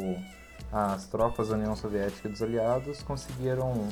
as 0.72 1.06
tropas 1.08 1.50
da 1.50 1.56
União 1.56 1.76
Soviética 1.76 2.28
e 2.28 2.32
dos 2.32 2.42
aliados 2.42 3.02
conseguiram 3.04 3.88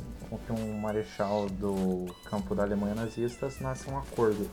que 0.45 0.51
um 0.51 0.77
marechal 0.79 1.47
do 1.47 2.05
campo 2.29 2.53
da 2.53 2.63
Alemanha 2.63 2.95
nazista 2.95 3.45
assinasse 3.45 3.89
um 3.89 3.97
acordo 3.97 4.49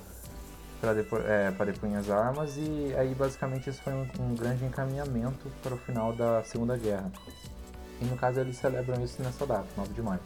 para 0.80 0.92
é, 1.28 1.72
depunhar 1.72 2.00
as 2.00 2.10
armas 2.10 2.56
e 2.56 2.92
aí 2.96 3.14
basicamente 3.14 3.70
isso 3.70 3.80
foi 3.82 3.92
um, 3.92 4.06
um, 4.20 4.34
grande 4.34 4.64
encaminhamento 4.64 5.50
para 5.62 5.74
o 5.74 5.78
final 5.78 6.12
da 6.12 6.42
Segunda 6.44 6.76
Guerra. 6.76 7.10
E 8.00 8.04
no 8.04 8.16
caso 8.16 8.40
eles 8.40 8.56
celebram 8.56 9.02
isso 9.02 9.22
nessa 9.22 9.46
data, 9.46 9.66
9 9.76 9.92
de 9.92 10.02
maio. 10.02 10.20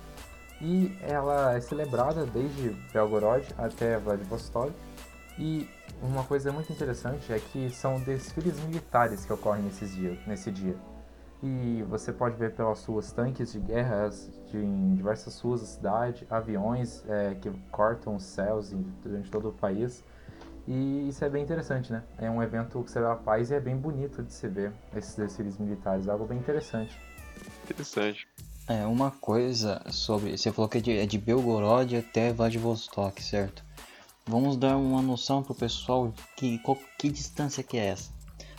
E 0.61 0.97
ela 1.03 1.55
é 1.55 1.61
celebrada 1.61 2.25
desde 2.25 2.71
Belgorod 2.93 3.47
até 3.59 3.99
Vladivostok 3.99 4.73
e 5.39 5.69
uma 6.03 6.25
coisa 6.25 6.53
muito 6.53 6.73
interessante 6.73 7.33
é 7.33 7.39
que 7.39 7.71
são 7.71 8.01
desfiles 8.01 8.59
militares 8.61 9.25
que 9.25 9.33
ocorrem 9.33 9.63
nesses 9.63 9.95
dias, 9.95 10.19
nesse 10.27 10.51
dia. 10.51 10.77
E 11.43 11.85
você 11.89 12.13
pode 12.13 12.37
ver 12.37 12.55
pelas 12.55 12.85
ruas 12.85 13.13
tanques 13.13 13.53
de 13.53 13.61
guerras 13.61 14.31
de, 14.51 14.57
em 14.57 14.95
diversas 14.95 15.39
ruas 15.41 15.61
da 15.61 15.67
cidade, 15.67 16.27
aviões 16.31 17.05
é, 17.09 17.35
que 17.35 17.51
cortam 17.71 18.17
os 18.17 18.25
céus 18.25 18.73
durante 19.03 19.31
todo 19.31 19.51
o 19.51 19.53
país. 19.53 20.03
E 20.67 21.09
isso 21.09 21.25
é 21.25 21.29
bem 21.29 21.45
interessante, 21.45 21.93
né? 21.93 22.03
É 22.19 22.29
um 22.29 22.43
evento 22.43 22.83
que 22.83 22.91
celebra 22.91 23.15
a 23.15 23.17
paz 23.17 23.51
e 23.51 23.55
é 23.55 23.61
bem 23.61 23.77
bonito 23.77 24.23
de 24.23 24.33
se 24.33 24.49
ver 24.49 24.73
esses 24.97 25.15
desfiles 25.15 25.59
militares, 25.59 26.09
algo 26.09 26.25
bem 26.25 26.39
interessante. 26.39 26.99
Interessante. 27.65 28.27
É, 28.67 28.85
uma 28.85 29.13
coisa 29.13 29.81
sobre. 29.91 30.37
Você 30.37 30.51
falou 30.51 30.69
que 30.69 30.79
é 30.79 30.81
de, 30.81 30.99
é 30.99 31.07
de 31.07 31.19
Belgorod 31.19 31.97
até 31.97 32.33
Vladivostok, 32.33 33.23
certo? 33.23 33.66
Vamos 34.29 34.57
dar 34.57 34.77
uma 34.77 35.01
noção 35.01 35.41
pro 35.41 35.55
pessoal 35.55 36.13
que 36.37 36.59
qual, 36.59 36.77
que 36.99 37.09
distância 37.09 37.63
que 37.63 37.77
é 37.77 37.87
essa. 37.87 38.11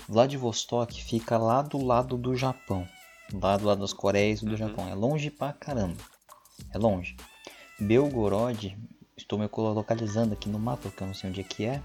Vladivostok 0.08 1.04
fica 1.04 1.38
lá 1.38 1.62
do 1.62 1.84
lado 1.84 2.18
do 2.18 2.34
Japão, 2.38 2.88
lá 3.34 3.58
do 3.58 3.66
lado 3.66 3.82
das 3.82 3.92
Coreias 3.92 4.42
do 4.42 4.52
uhum. 4.52 4.58
Japão. 4.58 4.88
É 4.88 4.96
longe 4.96 5.30
pra 5.30 5.52
caramba. 5.52 6.02
É 6.74 6.78
longe. 6.78 7.18
Belgorod, 7.78 8.78
estou 9.18 9.38
me 9.38 9.50
localizando 9.54 10.34
aqui 10.34 10.48
no 10.48 10.58
mapa, 10.58 10.84
porque 10.84 11.04
eu 11.04 11.08
não 11.08 11.14
sei 11.14 11.30
onde 11.30 11.42
é 11.42 11.44
que 11.44 11.66
é, 11.66 11.82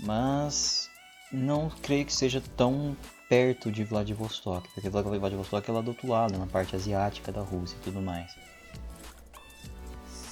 mas 0.00 0.90
não 1.32 1.70
creio 1.82 2.04
que 2.04 2.12
seja 2.12 2.42
tão 2.58 2.94
perto 3.26 3.72
de 3.72 3.84
Vladivostok, 3.84 4.68
porque 4.74 4.88
Vladivostok 4.90 5.70
é 5.70 5.72
lá 5.72 5.80
do 5.80 5.88
outro 5.88 6.08
lado, 6.08 6.38
na 6.38 6.46
parte 6.46 6.76
asiática 6.76 7.32
da 7.32 7.40
Rússia 7.40 7.76
e 7.76 7.84
tudo 7.84 8.02
mais. 8.02 8.30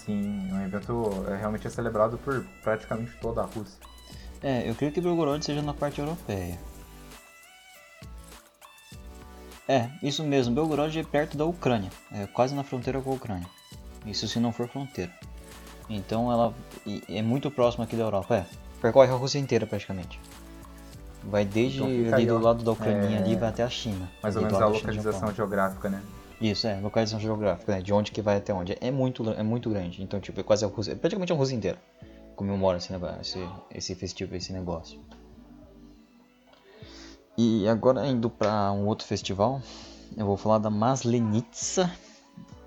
Sim, 0.07 0.53
um 0.53 0.65
evento 0.65 1.25
é, 1.29 1.37
realmente 1.37 1.67
é 1.67 1.71
celebrado 1.71 2.17
por 2.19 2.47
praticamente 2.63 3.11
toda 3.21 3.43
a 3.43 3.45
Rússia. 3.45 3.77
É, 4.41 4.69
eu 4.71 4.75
creio 4.77 4.93
que 4.93 5.01
Belgorod 5.01 5.45
seja 5.45 5.61
na 5.61 5.75
parte 5.75 6.01
europeia. 6.01 6.57
É, 9.69 9.91
isso 10.01 10.23
mesmo, 10.23 10.55
Belgorod 10.55 10.97
é 10.97 11.03
perto 11.03 11.37
da 11.37 11.45
Ucrânia, 11.45 11.91
é 12.13 12.25
quase 12.29 12.55
na 12.55 12.63
fronteira 12.63 13.01
com 13.01 13.11
a 13.11 13.15
Ucrânia. 13.15 13.49
Isso 14.07 14.29
se 14.29 14.39
não 14.39 14.53
for 14.53 14.69
fronteira. 14.69 15.11
Então 15.91 16.31
ela 16.31 16.55
é 17.09 17.21
muito 17.21 17.51
próxima 17.51 17.85
aqui 17.85 17.97
da 17.97 18.05
Europa, 18.05 18.37
é. 18.37 18.47
Percorre 18.81 19.11
a 19.11 19.17
Rússia 19.17 19.41
inteira 19.41 19.67
praticamente. 19.67 20.21
Vai 21.25 21.45
desde 21.45 21.83
então 21.83 22.15
ali 22.15 22.27
do 22.27 22.39
lado 22.39 22.63
da 22.63 22.71
Ucrânia 22.71 23.17
é... 23.17 23.19
ali 23.19 23.35
vai 23.35 23.49
até 23.49 23.65
a 23.65 23.69
China. 23.69 24.09
Mais 24.23 24.37
ou 24.37 24.43
menos 24.43 24.61
a 24.61 24.67
localização 24.67 25.35
geográfica, 25.35 25.89
né? 25.89 26.01
Isso, 26.41 26.67
é, 26.67 26.79
localização 26.81 27.19
geográfica, 27.19 27.73
né? 27.73 27.83
De 27.83 27.93
onde 27.93 28.13
que 28.13 28.21
vai 28.21 28.37
até 28.37 28.53
onde. 28.53 28.77
É 28.81 28.91
muito, 28.91 29.29
é 29.31 29.43
muito 29.43 29.71
grande. 29.71 30.03
Então, 30.03 30.21
tipo, 30.21 30.39
é 30.39 30.43
quase 30.43 30.65
a 30.65 30.69
Rússia, 30.69 30.93
é 30.93 30.95
praticamente 30.95 31.33
a 31.33 31.37
Rússia 31.37 31.55
inteira 31.55 31.79
comemora 32.37 32.77
esse, 32.77 32.93
esse, 33.21 33.49
esse 33.75 33.95
festival, 33.95 34.37
esse 34.37 34.53
negócio. 34.53 35.01
E 37.37 37.67
agora 37.67 38.07
indo 38.07 38.31
para 38.31 38.71
um 38.73 38.87
outro 38.87 39.07
festival, 39.07 39.61
eu 40.17 40.27
vou 40.27 40.37
falar 40.37 40.59
da 40.59 40.71
Maslenitsa. 40.71 41.91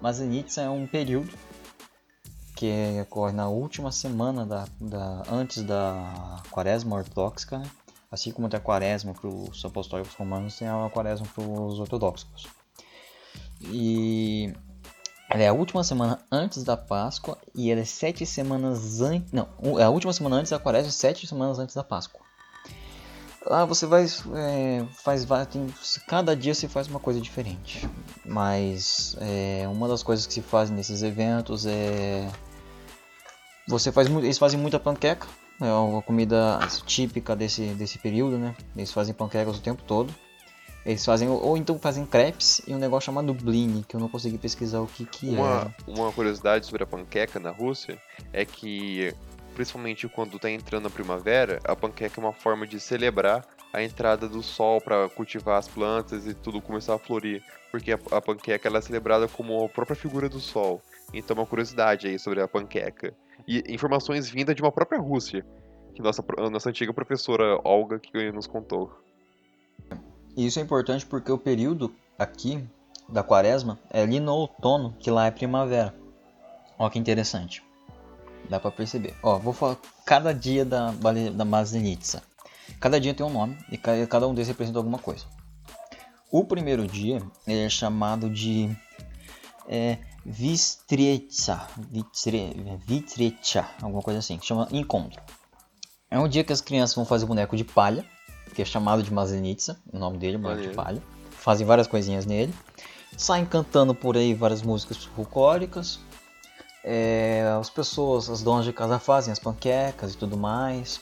Maslenitsa 0.02 0.62
é 0.62 0.70
um 0.70 0.86
período 0.86 1.32
que 2.56 3.00
ocorre 3.02 3.32
na 3.32 3.48
última 3.48 3.92
semana 3.92 4.46
da, 4.46 4.68
da 4.80 5.24
antes 5.32 5.64
da 5.64 6.42
quaresma 6.52 6.98
ortodoxa, 6.98 7.60
né? 7.60 7.70
assim 8.12 8.32
como 8.32 8.50
tem 8.50 8.58
a 8.58 8.62
quaresma 8.62 9.14
para 9.14 9.30
os 9.30 9.64
apostólicos 9.64 10.14
romanos, 10.16 10.58
tem 10.58 10.68
a 10.68 10.90
quaresma 10.90 11.26
para 11.34 11.44
os 11.44 11.80
ortodoxos. 11.80 12.59
E 13.62 14.54
ela 15.30 15.44
é 15.44 15.48
a 15.48 15.54
última 15.54 15.84
semana 15.84 16.20
antes 16.32 16.64
da 16.64 16.76
Páscoa 16.76 17.38
e 17.54 17.72
ela 17.72 17.82
é 17.82 17.86
sete 17.86 18.26
semanas 18.26 19.02
antes. 19.02 19.32
Não, 19.32 19.48
é 19.78 19.84
a 19.84 19.90
última 19.90 20.12
semana 20.12 20.38
antes 20.38 20.52
da 20.52 20.60
Quaresma 20.60 20.92
sete 20.92 21.28
semanas 21.28 21.60
antes 21.60 21.76
da 21.76 21.84
Páscoa. 21.84 22.22
Lá 23.46 23.64
você 23.66 23.86
vai. 23.86 24.06
É, 24.36 24.86
faz 24.92 25.26
tem, 25.50 25.68
Cada 26.08 26.36
dia 26.36 26.54
se 26.54 26.68
faz 26.68 26.88
uma 26.88 27.00
coisa 27.00 27.22
diferente. 27.22 27.88
Mas 28.26 29.16
é, 29.20 29.68
uma 29.68 29.88
das 29.88 30.04
coisas 30.04 30.26
que 30.26 30.34
se 30.34 30.42
fazem 30.42 30.76
nesses 30.76 31.04
eventos 31.04 31.66
é. 31.66 32.30
Você 33.68 33.92
faz 33.92 34.08
Eles 34.08 34.38
fazem 34.38 34.60
muita 34.60 34.80
panqueca. 34.80 35.28
É 35.62 35.72
uma 35.72 36.02
comida 36.02 36.60
típica 36.86 37.36
desse, 37.36 37.68
desse 37.74 38.00
período, 38.00 38.38
né? 38.38 38.56
Eles 38.76 38.92
fazem 38.92 39.14
panquecas 39.14 39.58
o 39.58 39.62
tempo 39.62 39.84
todo. 39.84 40.14
Eles 40.90 41.06
fazem, 41.06 41.30
ou 41.30 41.56
então 41.56 41.78
fazem 41.78 42.04
crepes 42.04 42.64
e 42.68 42.74
um 42.74 42.80
negócio 42.80 43.06
chamado 43.06 43.32
blini, 43.32 43.86
que 43.88 43.96
eu 43.96 44.00
não 44.00 44.10
consegui 44.10 44.40
pesquisar 44.40 44.82
o 44.82 44.88
que 44.88 45.06
que 45.06 45.30
Uma, 45.30 45.72
é. 45.88 45.92
uma 45.92 46.12
curiosidade 46.12 46.66
sobre 46.66 46.82
a 46.82 46.88
panqueca 46.88 47.40
na 47.40 47.52
Rússia 47.52 48.02
é 48.34 48.44
que, 48.44 49.14
principalmente 49.54 50.08
quando 50.08 50.40
tá 50.40 50.50
entrando 50.50 50.88
a 50.88 50.90
primavera, 50.90 51.60
a 51.64 51.76
panqueca 51.76 52.20
é 52.20 52.24
uma 52.24 52.34
forma 52.34 52.66
de 52.66 52.80
celebrar 52.80 53.46
a 53.72 53.84
entrada 53.84 54.28
do 54.28 54.42
sol 54.42 54.82
para 54.82 55.08
cultivar 55.10 55.60
as 55.60 55.68
plantas 55.68 56.26
e 56.26 56.34
tudo 56.34 56.60
começar 56.60 56.96
a 56.96 56.98
florir. 56.98 57.44
Porque 57.70 57.92
a, 57.92 58.00
a 58.10 58.20
panqueca 58.20 58.68
ela 58.68 58.80
é 58.80 58.82
celebrada 58.82 59.28
como 59.28 59.66
a 59.66 59.70
própria 59.70 59.96
figura 59.96 60.28
do 60.28 60.40
sol. 60.40 60.82
Então, 61.14 61.38
uma 61.38 61.46
curiosidade 61.46 62.08
aí 62.08 62.18
sobre 62.18 62.42
a 62.42 62.48
panqueca. 62.48 63.14
E 63.48 63.64
informações 63.70 64.28
vindas 64.28 64.56
de 64.56 64.64
uma 64.64 64.72
própria 64.72 65.00
Rússia, 65.00 65.46
que 65.94 66.02
nossa, 66.02 66.26
nossa 66.52 66.70
antiga 66.70 66.92
professora 66.92 67.62
Olga 67.64 68.00
que 68.00 68.32
nos 68.32 68.48
contou. 68.48 68.92
E 70.40 70.46
isso 70.46 70.58
é 70.58 70.62
importante 70.62 71.06
porque 71.06 71.30
o 71.30 71.38
período 71.38 71.94
aqui 72.18 72.64
da 73.10 73.22
quaresma 73.22 73.78
é 73.90 74.02
ali 74.04 74.22
no 74.22 74.32
outono, 74.34 74.96
que 74.98 75.12
lá 75.12 75.26
é 75.26 75.32
primavera. 75.32 75.94
Ó 76.78 76.90
que 76.90 76.98
interessante. 76.98 77.62
Dá 78.50 78.58
pra 78.58 78.72
perceber. 78.72 79.14
Ó, 79.22 79.38
vou 79.38 79.52
falar 79.52 79.76
cada 80.06 80.34
dia 80.34 80.64
da, 80.64 80.92
da 81.36 81.44
Maslenitsa. 81.44 82.24
Cada 82.80 83.02
dia 83.02 83.14
tem 83.14 83.26
um 83.26 83.30
nome 83.30 83.58
e 83.70 83.78
ca- 83.78 84.08
cada 84.08 84.30
um 84.30 84.34
deles 84.34 84.48
representa 84.48 84.80
alguma 84.80 84.98
coisa. 84.98 85.26
O 86.32 86.46
primeiro 86.46 86.88
dia 86.88 87.22
é 87.46 87.68
chamado 87.68 88.30
de 88.30 88.70
é, 89.68 89.98
Vitrecha, 92.88 93.68
alguma 93.82 94.02
coisa 94.02 94.20
assim, 94.20 94.40
chama 94.42 94.70
Encontro. 94.72 95.22
É 96.10 96.18
um 96.18 96.30
dia 96.30 96.46
que 96.46 96.54
as 96.54 96.62
crianças 96.62 96.96
vão 96.96 97.04
fazer 97.04 97.26
boneco 97.26 97.58
de 97.58 97.66
palha, 97.66 98.06
que 98.54 98.62
é 98.62 98.66
chamado 98.66 99.02
de 99.04 99.14
Maslenitsa, 99.14 99.78
o 99.92 99.98
nome 100.00 100.18
dele, 100.18 100.38
boneco 100.38 100.62
de 100.62 100.70
palha. 100.76 101.02
Fazem 101.32 101.66
várias 101.66 101.88
coisinhas 101.88 102.26
nele. 102.26 102.54
Saem 103.18 103.46
cantando 103.46 103.94
por 103.96 104.16
aí 104.18 104.34
várias 104.34 104.62
músicas 104.62 105.04
folclóricas. 105.04 106.00
É, 106.84 107.44
as 107.60 107.70
pessoas, 107.70 108.30
as 108.30 108.42
donas 108.42 108.66
de 108.66 108.72
casa 108.74 109.00
fazem 109.00 109.32
as 109.32 109.40
panquecas 109.40 110.14
e 110.14 110.18
tudo 110.18 110.38
mais. 110.38 111.02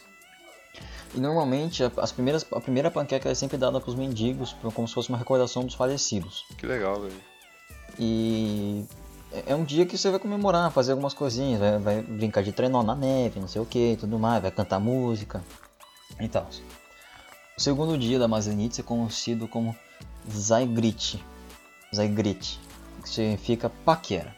E 1.14 1.20
normalmente 1.20 1.84
a- 1.84 1.92
as 1.98 2.12
primeiras, 2.12 2.46
a 2.52 2.60
primeira 2.60 2.92
panqueca 2.92 3.30
é 3.30 3.34
sempre 3.36 3.58
dada 3.58 3.80
para 3.80 3.90
os 3.90 3.96
mendigos, 3.96 4.56
como 4.74 4.88
se 4.88 4.94
fosse 4.94 5.10
uma 5.10 5.18
recordação 5.18 5.64
dos 5.64 5.74
falecidos. 5.76 6.46
Que 6.58 6.66
legal, 6.66 7.00
velho. 7.02 7.14
E 8.00 8.84
é 9.32 9.52
é 9.52 9.56
um 9.56 9.64
dia 9.64 9.86
que 9.86 9.98
você 9.98 10.10
vai 10.10 10.20
comemorar, 10.20 10.72
fazer 10.72 10.92
algumas 10.92 11.14
coisinhas, 11.14 11.60
vai, 11.60 11.78
vai 11.80 12.02
brincar 12.02 12.44
de 12.44 12.52
trenó 12.52 12.84
na 12.84 12.96
neve, 12.96 13.40
não 13.40 13.48
sei 13.48 13.62
o 13.62 13.66
que, 13.66 13.98
tudo 14.00 14.18
mais, 14.20 14.42
vai 14.42 14.52
cantar 14.52 14.80
música 14.80 15.44
e 16.20 16.28
tal. 16.28 16.48
O 17.58 17.62
segundo 17.62 17.98
dia 17.98 18.20
da 18.20 18.28
Mazenitsa 18.28 18.82
é 18.82 18.84
conhecido 18.84 19.48
como 19.48 19.76
Zaigrit, 20.30 21.24
Zaigrit, 21.96 22.60
que 23.02 23.10
significa 23.10 23.70
paquera. 23.84 24.36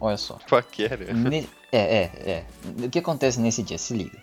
Olha 0.00 0.16
só. 0.16 0.38
Paquera. 0.48 1.12
Ne- 1.12 1.48
É, 1.72 1.78
é, 1.78 2.02
é. 2.30 2.46
O 2.86 2.90
que 2.90 2.98
acontece 2.98 3.40
nesse 3.40 3.62
dia? 3.62 3.76
Se 3.78 3.92
liga. 3.94 4.22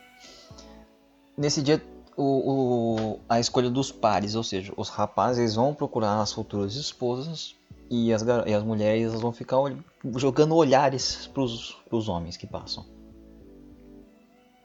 Nesse 1.37 1.61
dia, 1.61 1.83
o, 2.15 2.23
o- 2.23 3.19
a 3.29 3.39
escolha 3.39 3.69
dos 3.69 3.91
pares, 3.91 4.33
ou 4.35 4.43
seja, 4.43 4.73
os 4.77 4.89
rapazes 4.89 5.55
vão 5.55 5.73
procurar 5.73 6.21
as 6.21 6.31
futuras 6.33 6.75
esposas 6.75 7.55
e 7.89 8.11
as, 8.13 8.23
e 8.45 8.53
as 8.53 8.63
mulheres 8.63 9.07
elas 9.09 9.21
vão 9.21 9.31
ficar 9.31 9.59
ol- 9.59 9.77
jogando 10.15 10.55
olhares 10.55 11.27
pros, 11.33 11.77
pros 11.89 12.07
homens 12.09 12.37
que 12.37 12.47
passam. 12.47 12.85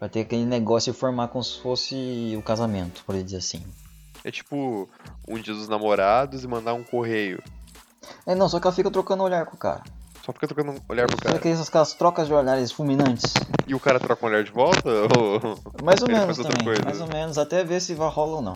Vai 0.00 0.08
ter 0.08 0.20
aquele 0.22 0.44
negócio 0.44 0.92
de 0.92 0.98
formar 0.98 1.28
como 1.28 1.44
se 1.44 1.60
fosse 1.60 2.34
o 2.36 2.42
casamento, 2.42 3.04
por 3.04 3.14
dizer 3.22 3.36
assim. 3.36 3.62
É 4.24 4.30
tipo 4.30 4.88
um 5.28 5.38
dia 5.38 5.54
dos 5.54 5.68
namorados 5.68 6.44
e 6.44 6.48
mandar 6.48 6.74
um 6.74 6.82
correio. 6.84 7.42
É, 8.26 8.34
não, 8.34 8.48
só 8.48 8.60
que 8.60 8.66
ela 8.66 8.74
fica 8.74 8.90
trocando 8.90 9.22
olhar 9.22 9.46
com 9.46 9.56
o 9.56 9.58
cara. 9.58 9.82
Só 10.24 10.32
fica 10.32 10.46
trocando 10.46 10.72
um 10.72 10.76
olhar 10.88 11.06
pro 11.08 11.16
Só 11.16 11.22
cara. 11.24 11.38
que 11.40 11.48
essas 11.48 11.68
aquelas 11.68 11.94
trocas 11.94 12.28
de 12.28 12.34
olhares 12.34 12.70
fulminantes. 12.70 13.34
E 13.66 13.74
o 13.74 13.80
cara 13.80 13.98
troca 13.98 14.24
um 14.24 14.28
olhar 14.28 14.44
de 14.44 14.52
volta? 14.52 14.88
Ou 15.18 15.58
Mais 15.82 16.00
ou 16.00 16.08
Ele 16.08 16.18
menos 16.18 16.36
também, 16.36 16.64
coisa. 16.64 16.82
mais 16.84 17.00
ou 17.00 17.08
menos, 17.08 17.38
até 17.38 17.64
ver 17.64 17.80
se 17.80 17.94
vai 17.94 18.08
rola 18.08 18.36
ou 18.36 18.42
não. 18.42 18.54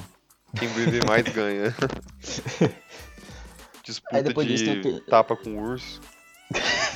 quem 0.57 0.69
vive 0.69 1.01
mais 1.07 1.25
ganha? 1.25 1.75
Disputa 3.83 4.17
Aí 4.17 4.23
depois 4.23 4.47
disso 4.47 4.65
tem 4.65 4.79
o 4.79 4.83
de 4.83 5.01
tapa 5.03 5.35
com 5.37 5.57
urso. 5.59 6.01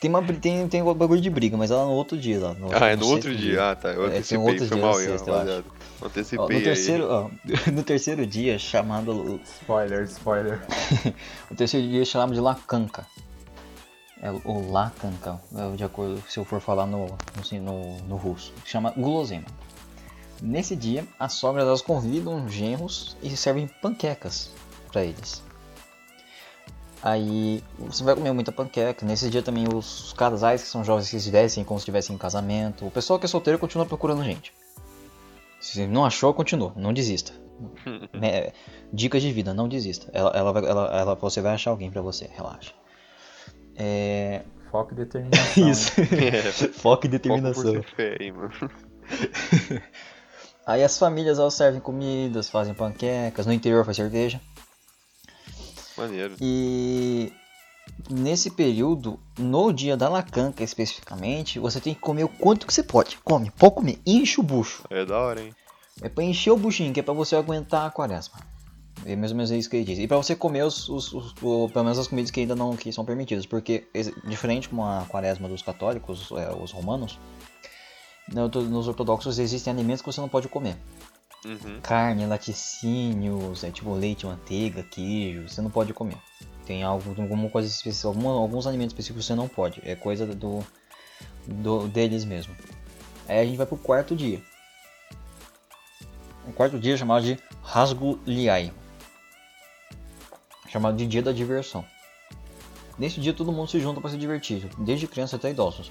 Tem, 0.00 0.08
uma, 0.08 0.22
tem, 0.22 0.66
tem 0.66 0.80
um 0.82 0.94
bagulho 0.94 1.20
de 1.20 1.28
briga, 1.28 1.58
mas 1.58 1.70
ela 1.70 1.84
no 1.84 1.90
outro 1.92 2.16
dia 2.16 2.40
lá. 2.40 2.54
No, 2.54 2.70
Ah, 2.74 2.88
é 2.88 2.96
no 2.96 3.06
outro 3.06 3.36
dia. 3.36 3.72
Ah, 3.72 3.76
tá. 3.76 3.90
Eu 3.90 4.04
É, 4.04 4.06
antecipei, 4.06 4.38
outro 4.38 4.66
foi 4.66 4.76
dia 4.78 4.86
mal 4.86 4.94
sexta, 4.94 5.30
eu 5.30 5.64
rapaziada. 6.00 6.02
Ó, 6.02 6.06
Antecipei 6.06 6.46
no, 6.48 6.56
aí. 6.56 6.62
terceiro, 6.62 7.08
ó, 7.08 7.30
no 7.70 7.82
terceiro 7.82 8.26
dia, 8.26 8.58
chamado. 8.58 9.40
Spoiler, 9.44 10.04
spoiler. 10.04 10.60
O 11.50 11.54
terceiro 11.54 11.86
dia 11.88 12.04
chamado 12.04 12.34
de 12.34 12.40
Lacanca. 12.40 13.06
É 14.22 14.30
o 14.30 14.70
Lacanca, 14.70 15.40
é, 15.56 15.76
de 15.76 15.84
acordo 15.84 16.22
se 16.28 16.38
eu 16.38 16.44
for 16.44 16.60
falar 16.60 16.86
no, 16.86 17.06
no, 17.06 17.60
no, 17.60 17.96
no 18.02 18.16
russo. 18.16 18.52
Chama 18.66 18.90
gulosema. 18.90 19.46
Nesse 20.42 20.76
dia, 20.76 21.06
as 21.18 21.34
sogras 21.34 21.66
elas 21.66 21.82
convidam 21.82 22.44
os 22.44 22.52
genros 22.52 23.16
e 23.22 23.34
servem 23.36 23.66
panquecas 23.66 24.50
para 24.90 25.04
eles. 25.04 25.42
Aí 27.02 27.64
você 27.78 28.04
vai 28.04 28.14
comer 28.14 28.32
muita 28.32 28.52
panqueca. 28.52 29.06
Nesse 29.06 29.30
dia 29.30 29.42
também 29.42 29.66
os 29.74 30.12
casais 30.12 30.62
que 30.62 30.68
são 30.68 30.84
jovens 30.84 31.08
que 31.08 31.18
se 31.18 31.30
vestem 31.30 31.64
como 31.64 31.78
se 31.78 31.84
estivessem 31.84 32.14
em 32.14 32.18
casamento. 32.18 32.86
O 32.86 32.90
pessoal 32.90 33.18
que 33.18 33.24
é 33.24 33.28
solteiro 33.28 33.58
continua 33.58 33.86
procurando 33.86 34.22
gente. 34.22 34.52
Se 35.60 35.86
não 35.86 36.04
achou, 36.04 36.32
continua, 36.34 36.72
não 36.76 36.92
desista. 36.92 37.32
É, 38.22 38.52
dicas 38.92 39.20
de 39.22 39.30
vida, 39.32 39.52
não 39.52 39.68
desista. 39.68 40.10
Ela, 40.14 40.30
ela, 40.30 40.58
ela, 40.60 40.98
ela- 40.98 41.14
você 41.14 41.40
vai 41.42 41.52
achar 41.54 41.70
alguém 41.70 41.90
pra 41.90 42.00
você, 42.00 42.26
relaxa. 42.32 42.72
É, 43.76 44.42
Foco 44.70 44.92
e 44.92 44.96
determinação. 45.04 45.68
isso. 45.70 45.92
É, 46.00 46.42
Foco 46.52 46.70
e 46.70 46.72
Foco 46.72 47.08
determinação. 47.08 47.62
por 47.74 47.84
ser 47.84 47.94
fé 47.94 48.16
aí, 48.18 48.32
mano. 48.32 48.50
Aí 50.66 50.84
as 50.84 50.96
famílias 50.98 51.38
elas 51.38 51.54
servem 51.54 51.80
comidas, 51.80 52.48
fazem 52.48 52.72
panquecas, 52.74 53.44
no 53.46 53.52
interior 53.52 53.84
faz 53.84 53.96
cerveja. 53.96 54.40
Maneiro. 55.96 56.36
E 56.40 57.32
nesse 58.10 58.50
período, 58.50 59.18
no 59.38 59.72
dia 59.72 59.96
da 59.96 60.08
lacanca 60.08 60.62
especificamente, 60.64 61.58
você 61.58 61.80
tem 61.80 61.94
que 61.94 62.00
comer 62.00 62.24
o 62.24 62.28
quanto 62.28 62.66
que 62.66 62.72
você 62.74 62.82
pode. 62.82 63.18
Come, 63.18 63.50
pode 63.50 63.74
comer, 63.74 64.00
enche 64.06 64.40
o 64.40 64.42
bucho. 64.42 64.84
É 64.90 65.04
da 65.04 65.18
hora, 65.18 65.40
hein? 65.42 65.54
É 66.02 66.08
pra 66.08 66.24
encher 66.24 66.50
o 66.50 66.56
buchinho, 66.56 66.92
que 66.92 67.00
é 67.00 67.02
pra 67.02 67.12
você 67.14 67.36
aguentar 67.36 67.86
a 67.86 67.90
quaresma. 67.90 68.38
É 69.04 69.14
mais 69.16 69.30
ou 69.32 69.36
menos 69.36 69.50
isso 69.50 69.68
que 69.70 69.76
ele 69.76 69.84
diz. 69.84 69.98
E 69.98 70.06
pra 70.08 70.16
você 70.16 70.34
comer 70.36 70.62
os, 70.64 70.88
os- 70.88 71.12
os- 71.12 71.34
o- 71.42 71.68
pelo 71.70 71.84
menos 71.84 71.98
as 71.98 72.06
comidas 72.06 72.30
que 72.30 72.40
ainda 72.40 72.54
não 72.56 72.76
que 72.76 72.92
são 72.92 73.04
permitidas. 73.04 73.46
Porque, 73.46 73.86
diferente 74.26 74.68
com 74.68 74.84
a 74.84 75.04
quaresma 75.08 75.48
dos 75.48 75.62
católicos, 75.62 76.28
é, 76.32 76.54
os 76.54 76.70
romanos, 76.72 77.18
no- 78.32 78.48
nos 78.48 78.88
ortodoxos 78.88 79.38
existem 79.38 79.72
alimentos 79.72 80.02
que 80.02 80.06
você 80.12 80.20
não 80.20 80.28
pode 80.28 80.48
comer. 80.48 80.76
Uhum. 81.44 81.80
Carne, 81.82 82.26
laticínios, 82.26 83.64
é, 83.64 83.70
tipo 83.70 83.94
leite, 83.94 84.26
manteiga, 84.26 84.82
queijo, 84.82 85.48
você 85.48 85.62
não 85.62 85.70
pode 85.70 85.92
comer. 85.94 86.18
Tem 86.70 86.84
algo, 86.84 87.20
alguma 87.20 87.50
coisa 87.50 87.66
específica, 87.66 88.16
alguns 88.28 88.64
alimentos 88.64 88.92
específicos 88.92 89.26
você 89.26 89.34
não 89.34 89.48
pode. 89.48 89.82
É 89.84 89.96
coisa 89.96 90.24
do, 90.24 90.64
do 91.44 91.88
deles 91.88 92.24
mesmo. 92.24 92.54
Aí 93.26 93.40
a 93.40 93.44
gente 93.44 93.56
vai 93.56 93.66
pro 93.66 93.76
quarto 93.76 94.14
dia. 94.14 94.40
O 96.46 96.52
quarto 96.52 96.78
dia 96.78 96.94
é 96.94 96.96
chamado 96.96 97.24
de 97.24 97.36
Rasguliai. 97.60 98.72
Chamado 100.68 100.96
de 100.96 101.08
dia 101.08 101.20
da 101.20 101.32
diversão. 101.32 101.84
Nesse 102.96 103.20
dia 103.20 103.32
todo 103.32 103.50
mundo 103.50 103.68
se 103.68 103.80
junta 103.80 104.00
para 104.00 104.10
se 104.10 104.16
divertir, 104.16 104.70
desde 104.78 105.08
criança 105.08 105.34
até 105.34 105.50
idosos. 105.50 105.90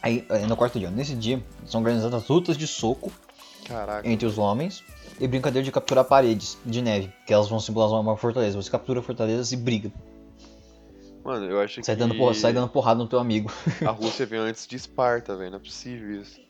Aí, 0.00 0.24
é, 0.30 0.46
no 0.46 0.56
quarto 0.56 0.78
dia, 0.78 0.92
nesse 0.92 1.16
dia, 1.16 1.44
são 1.66 1.80
organizadas 1.80 2.28
lutas 2.28 2.56
de 2.56 2.68
soco 2.68 3.10
Caraca. 3.68 4.08
entre 4.08 4.26
os 4.26 4.38
homens 4.38 4.82
e 5.20 5.28
brincadeira 5.28 5.64
de 5.64 5.70
capturar 5.70 6.04
paredes 6.04 6.56
de 6.64 6.80
neve, 6.82 7.12
que 7.26 7.32
elas 7.32 7.48
vão 7.48 7.60
simular 7.60 7.88
uma 8.00 8.16
fortaleza. 8.16 8.60
Você 8.60 8.70
captura 8.70 9.02
fortalezas 9.02 9.52
e 9.52 9.56
briga. 9.56 9.92
Mano, 11.24 11.44
eu 11.44 11.60
acho 11.60 11.82
Sai 11.84 11.94
que 11.94 11.98
dando, 12.00 12.14
porra, 12.14 12.32
sai 12.34 12.52
dando 12.52 12.68
porrada 12.68 12.98
no 12.98 13.06
teu 13.08 13.18
amigo. 13.18 13.52
a 13.86 13.90
Rússia 13.90 14.24
veio 14.24 14.42
antes 14.42 14.66
de 14.66 14.76
Esparta, 14.76 15.36
velho. 15.36 15.50
Não 15.50 15.58
é 15.58 15.60
possível 15.60 16.22
isso. 16.22 16.40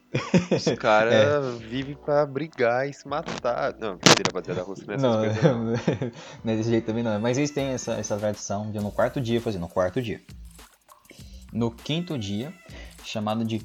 Os 0.55 0.79
caras 0.79 1.13
É. 1.59 1.59
vivem 1.59 1.97
pra 1.97 2.25
brigar 2.25 2.89
e 2.89 2.93
se 2.95 3.07
matar. 3.09 3.75
Não, 3.79 3.97
brincadeira, 3.97 4.31
rapaziada. 4.33 4.61
A 4.61 4.65
Rússia 4.65 4.85
não 4.87 4.95
é 4.95 4.99
Não, 4.99 5.19
coisas, 5.19 5.43
não. 5.43 5.65
não 6.45 6.53
é 6.53 6.57
desse 6.57 6.71
jeito 6.71 6.85
também 6.87 7.03
não. 7.03 7.19
Mas 7.19 7.37
eles 7.39 7.51
têm 7.51 7.69
essa, 7.71 7.95
essa 7.95 8.17
tradição 8.17 8.71
de 8.71 8.79
no 8.79 8.93
quarto 8.93 9.21
dia 9.21 9.41
fazer, 9.41 9.59
no 9.59 9.69
quarto 9.69 10.01
dia. 10.01 10.21
No 11.53 11.71
quinto 11.71 12.17
dia, 12.17 12.53
chamado 13.05 13.45
de 13.45 13.61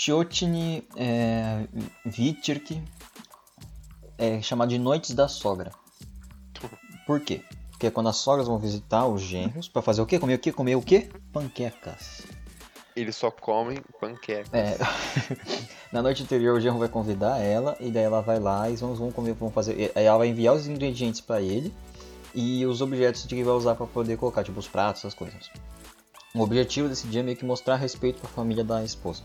Tchotny 0.00 0.88
é, 0.96 1.66
Vitirk, 2.06 2.82
é 4.16 4.40
chamado 4.40 4.70
de 4.70 4.78
Noites 4.78 5.14
da 5.14 5.28
Sogra. 5.28 5.72
Por 7.06 7.20
quê? 7.20 7.42
Porque 7.70 7.88
é 7.88 7.90
quando 7.90 8.08
as 8.08 8.16
sogras 8.16 8.48
vão 8.48 8.58
visitar 8.58 9.06
os 9.06 9.20
genros 9.20 9.68
pra 9.68 9.82
fazer 9.82 10.00
o 10.00 10.06
quê? 10.06 10.18
Comer 10.18 10.36
o 10.36 10.38
quê? 10.38 10.52
Comer 10.52 10.74
o 10.74 10.80
quê? 10.80 11.10
Panquecas. 11.30 12.22
Eles 12.96 13.14
só 13.14 13.30
comem 13.30 13.76
panqueca. 14.00 14.56
É, 14.56 14.78
Na 15.92 16.00
noite 16.00 16.22
anterior 16.22 16.56
o 16.56 16.60
genro 16.62 16.78
vai 16.78 16.88
convidar 16.88 17.38
ela 17.38 17.76
e 17.78 17.90
daí 17.90 18.04
ela 18.04 18.22
vai 18.22 18.38
lá 18.40 18.70
e 18.70 18.76
vão, 18.76 18.94
vão 18.94 19.12
comer, 19.12 19.34
vão 19.34 19.50
fazer. 19.50 19.92
Aí 19.94 20.04
ela 20.06 20.16
vai 20.16 20.28
enviar 20.28 20.54
os 20.54 20.66
ingredientes 20.66 21.20
pra 21.20 21.42
ele 21.42 21.74
e 22.34 22.64
os 22.64 22.80
objetos 22.80 23.26
que 23.26 23.34
ele 23.34 23.44
vai 23.44 23.52
usar 23.52 23.74
pra 23.74 23.86
poder 23.86 24.16
colocar, 24.16 24.42
tipo 24.44 24.58
os 24.60 24.66
pratos, 24.66 25.02
essas 25.02 25.12
coisas. 25.12 25.50
O 26.34 26.40
objetivo 26.40 26.88
desse 26.88 27.06
dia 27.06 27.20
é 27.20 27.22
meio 27.22 27.36
que 27.36 27.44
mostrar 27.44 27.76
respeito 27.76 28.18
pra 28.18 28.30
família 28.30 28.64
da 28.64 28.82
esposa. 28.82 29.22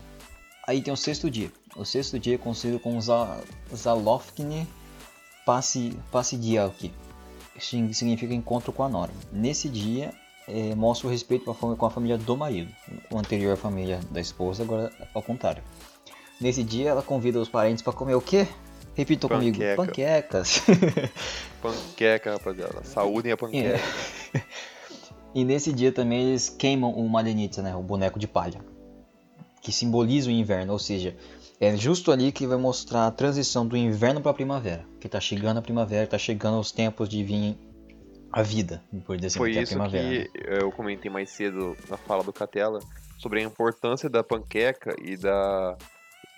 Aí 0.66 0.80
tem 0.82 0.92
o 0.92 0.96
sexto 0.96 1.30
dia. 1.30 1.50
O 1.76 1.84
sexto 1.84 2.18
dia 2.18 2.34
é 2.34 2.38
conhecido 2.38 2.78
como 2.80 3.00
Za- 3.00 3.40
Zalofkne 3.74 4.66
Passi- 5.44 5.96
Passidialki. 6.10 6.92
Sim- 7.58 7.92
Significa 7.92 8.34
encontro 8.34 8.72
com 8.72 8.82
a 8.82 8.88
Nora. 8.88 9.12
Nesse 9.32 9.68
dia 9.68 10.12
é, 10.48 10.74
mostra 10.74 11.06
o 11.06 11.10
respeito 11.10 11.52
com 11.54 11.86
a, 11.86 11.90
família 11.90 12.18
do 12.18 12.36
marido. 12.36 12.70
O 13.10 13.18
anterior 13.18 13.54
a 13.54 13.56
família 13.56 14.00
da 14.10 14.20
esposa, 14.20 14.62
agora 14.62 14.92
ao 15.14 15.22
contrário. 15.22 15.62
Nesse 16.40 16.62
dia 16.62 16.90
ela 16.90 17.02
convida 17.02 17.40
os 17.40 17.48
parentes 17.48 17.82
para 17.82 17.92
comer 17.92 18.14
o 18.14 18.20
quê? 18.20 18.46
Repitam 18.94 19.28
comigo, 19.28 19.58
Panqueca. 19.58 19.76
panquecas. 19.76 20.62
Panqueca, 21.62 22.32
rapaziada. 22.32 22.82
Saúde 22.84 23.30
a 23.30 23.36
panqueca. 23.36 23.78
e 25.34 25.44
nesse 25.44 25.72
dia 25.72 25.92
também 25.92 26.28
eles 26.28 26.48
queimam 26.48 26.92
o 26.92 27.08
Malenitsa, 27.08 27.62
né, 27.62 27.74
o 27.76 27.82
boneco 27.82 28.18
de 28.18 28.26
palha, 28.26 28.60
que 29.66 29.72
simboliza 29.72 30.28
o 30.28 30.32
inverno, 30.32 30.72
ou 30.72 30.78
seja, 30.78 31.16
é 31.58 31.76
justo 31.76 32.12
ali 32.12 32.30
que 32.30 32.46
vai 32.46 32.56
mostrar 32.56 33.08
a 33.08 33.10
transição 33.10 33.66
do 33.66 33.76
inverno 33.76 34.20
para 34.20 34.30
a 34.30 34.34
primavera, 34.34 34.86
que 35.00 35.08
tá 35.08 35.18
chegando 35.18 35.58
a 35.58 35.62
primavera, 35.62 36.06
tá 36.06 36.16
chegando 36.16 36.60
os 36.60 36.70
tempos 36.70 37.08
de 37.08 37.24
vir 37.24 37.58
a 38.30 38.42
vida, 38.42 38.80
por 39.04 39.16
dizer 39.16 39.26
assim, 39.26 39.38
Foi 39.38 39.50
que 39.50 39.56
é 39.56 39.60
a 39.60 39.62
isso 39.64 39.72
primavera. 39.72 40.08
né? 40.08 40.24
que 40.26 40.30
eu 40.62 40.70
comentei 40.70 41.10
mais 41.10 41.30
cedo 41.30 41.76
na 41.88 41.96
fala 41.96 42.22
do 42.22 42.32
Catela 42.32 42.78
sobre 43.18 43.40
a 43.40 43.42
importância 43.42 44.08
da 44.08 44.22
panqueca 44.22 44.94
e 45.02 45.16
da 45.16 45.76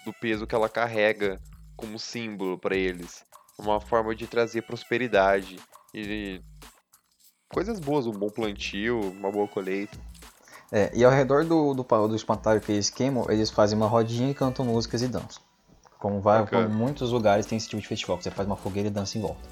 do 0.07 0.13
peso 0.15 0.47
que 0.47 0.55
ela 0.55 0.71
carrega 0.71 1.39
como 1.77 1.99
símbolo 1.99 2.59
para 2.59 2.75
eles. 2.75 3.23
Uma 3.59 3.79
forma 3.79 4.15
de 4.15 4.27
trazer 4.27 4.63
prosperidade 4.63 5.57
e 5.93 6.41
coisas 7.53 7.79
boas, 7.79 8.07
um 8.07 8.13
bom 8.13 8.31
plantio, 8.31 8.99
uma 9.01 9.31
boa 9.31 9.47
colheita. 9.47 9.99
É, 10.71 10.91
e 10.95 11.05
ao 11.05 11.11
redor 11.11 11.45
do, 11.45 11.73
do, 11.75 11.83
do 11.83 12.17
espantalho 12.17 12.61
que 12.61 12.73
eles 12.73 12.91
queimam, 12.91 13.27
eles 13.31 13.51
fazem 13.51 13.77
uma 13.77 13.87
rodinha 13.87 14.31
e 14.31 14.35
cantam 14.35 14.65
músicas 14.65 15.03
e 15.03 15.09
dançam. 15.09 15.43
Como, 15.99 16.21
vai, 16.21 16.41
Bacana. 16.41 16.67
como 16.67 16.79
muitos 16.79 17.11
lugares 17.11 17.47
tem 17.47 17.57
esse 17.57 17.69
tipo 17.69 17.81
de 17.81 17.89
festival, 17.89 18.19
que 18.19 18.25
você 18.25 18.31
faz 18.31 18.47
uma 18.47 18.57
fogueira 18.57 18.89
e 18.89 18.91
dança 18.91 19.19
em 19.19 19.21
volta. 19.21 19.41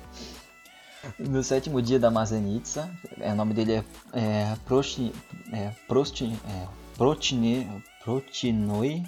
No 1.21 1.41
sétimo 1.45 1.81
dia 1.81 2.01
da 2.01 2.11
Mazenitsa, 2.11 2.91
é, 3.21 3.31
o 3.31 3.37
nome 3.37 3.55
dele 3.55 3.75
é, 3.75 3.85
é, 4.13 4.57
Prosti, 4.65 5.13
é, 5.53 5.71
Prosti, 5.87 6.37
é 6.49 6.67
Protine, 6.97 7.85
Protinoi 8.03 9.05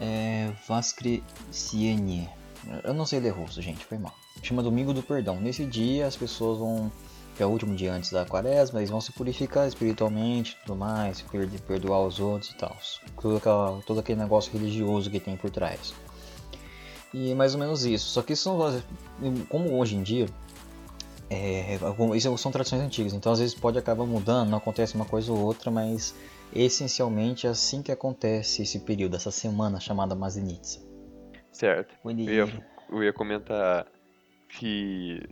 é. 0.00 0.50
Eu 2.84 2.94
não 2.94 3.04
sei 3.06 3.20
ler 3.20 3.30
russo, 3.30 3.60
gente, 3.60 3.84
foi 3.84 3.98
mal. 3.98 4.14
Chama 4.42 4.62
Domingo 4.62 4.94
do 4.94 5.02
Perdão. 5.02 5.40
Nesse 5.40 5.64
dia 5.66 6.06
as 6.06 6.16
pessoas 6.16 6.58
vão 6.58 6.92
que 7.38 7.42
é 7.44 7.46
o 7.46 7.50
último 7.50 7.76
dia 7.76 7.92
antes 7.92 8.10
da 8.10 8.24
quaresma, 8.26 8.80
eles 8.80 8.90
vão 8.90 9.00
se 9.00 9.12
purificar 9.12 9.68
espiritualmente 9.68 10.58
tudo 10.66 10.76
mais, 10.76 11.24
perdoar 11.68 12.04
os 12.04 12.18
outros 12.18 12.50
e 12.50 12.56
tal. 12.56 12.76
Todo, 13.22 13.36
aquela, 13.36 13.80
todo 13.86 14.00
aquele 14.00 14.18
negócio 14.18 14.52
religioso 14.52 15.08
que 15.08 15.20
tem 15.20 15.36
por 15.36 15.48
trás. 15.48 15.94
E 17.14 17.36
mais 17.36 17.54
ou 17.54 17.60
menos 17.60 17.86
isso. 17.86 18.08
Só 18.08 18.22
que 18.22 18.32
isso 18.32 18.42
são, 18.42 18.82
como 19.48 19.78
hoje 19.78 19.94
em 19.94 20.02
dia, 20.02 20.26
é, 21.30 21.78
isso 22.16 22.36
são 22.38 22.50
tradições 22.50 22.82
antigas, 22.82 23.14
então 23.14 23.30
às 23.30 23.38
vezes 23.38 23.54
pode 23.54 23.78
acabar 23.78 24.04
mudando, 24.04 24.48
não 24.48 24.58
acontece 24.58 24.96
uma 24.96 25.04
coisa 25.04 25.30
ou 25.30 25.38
outra, 25.38 25.70
mas 25.70 26.16
essencialmente 26.52 27.46
é 27.46 27.50
assim 27.50 27.82
que 27.82 27.92
acontece 27.92 28.62
esse 28.62 28.80
período, 28.80 29.14
essa 29.14 29.30
semana 29.30 29.78
chamada 29.78 30.16
Mazenitsa. 30.16 30.80
Certo. 31.52 31.94
Eu 32.04 32.10
ia, 32.10 32.66
eu 32.90 33.04
ia 33.04 33.12
comentar 33.12 33.86
que 34.48 35.22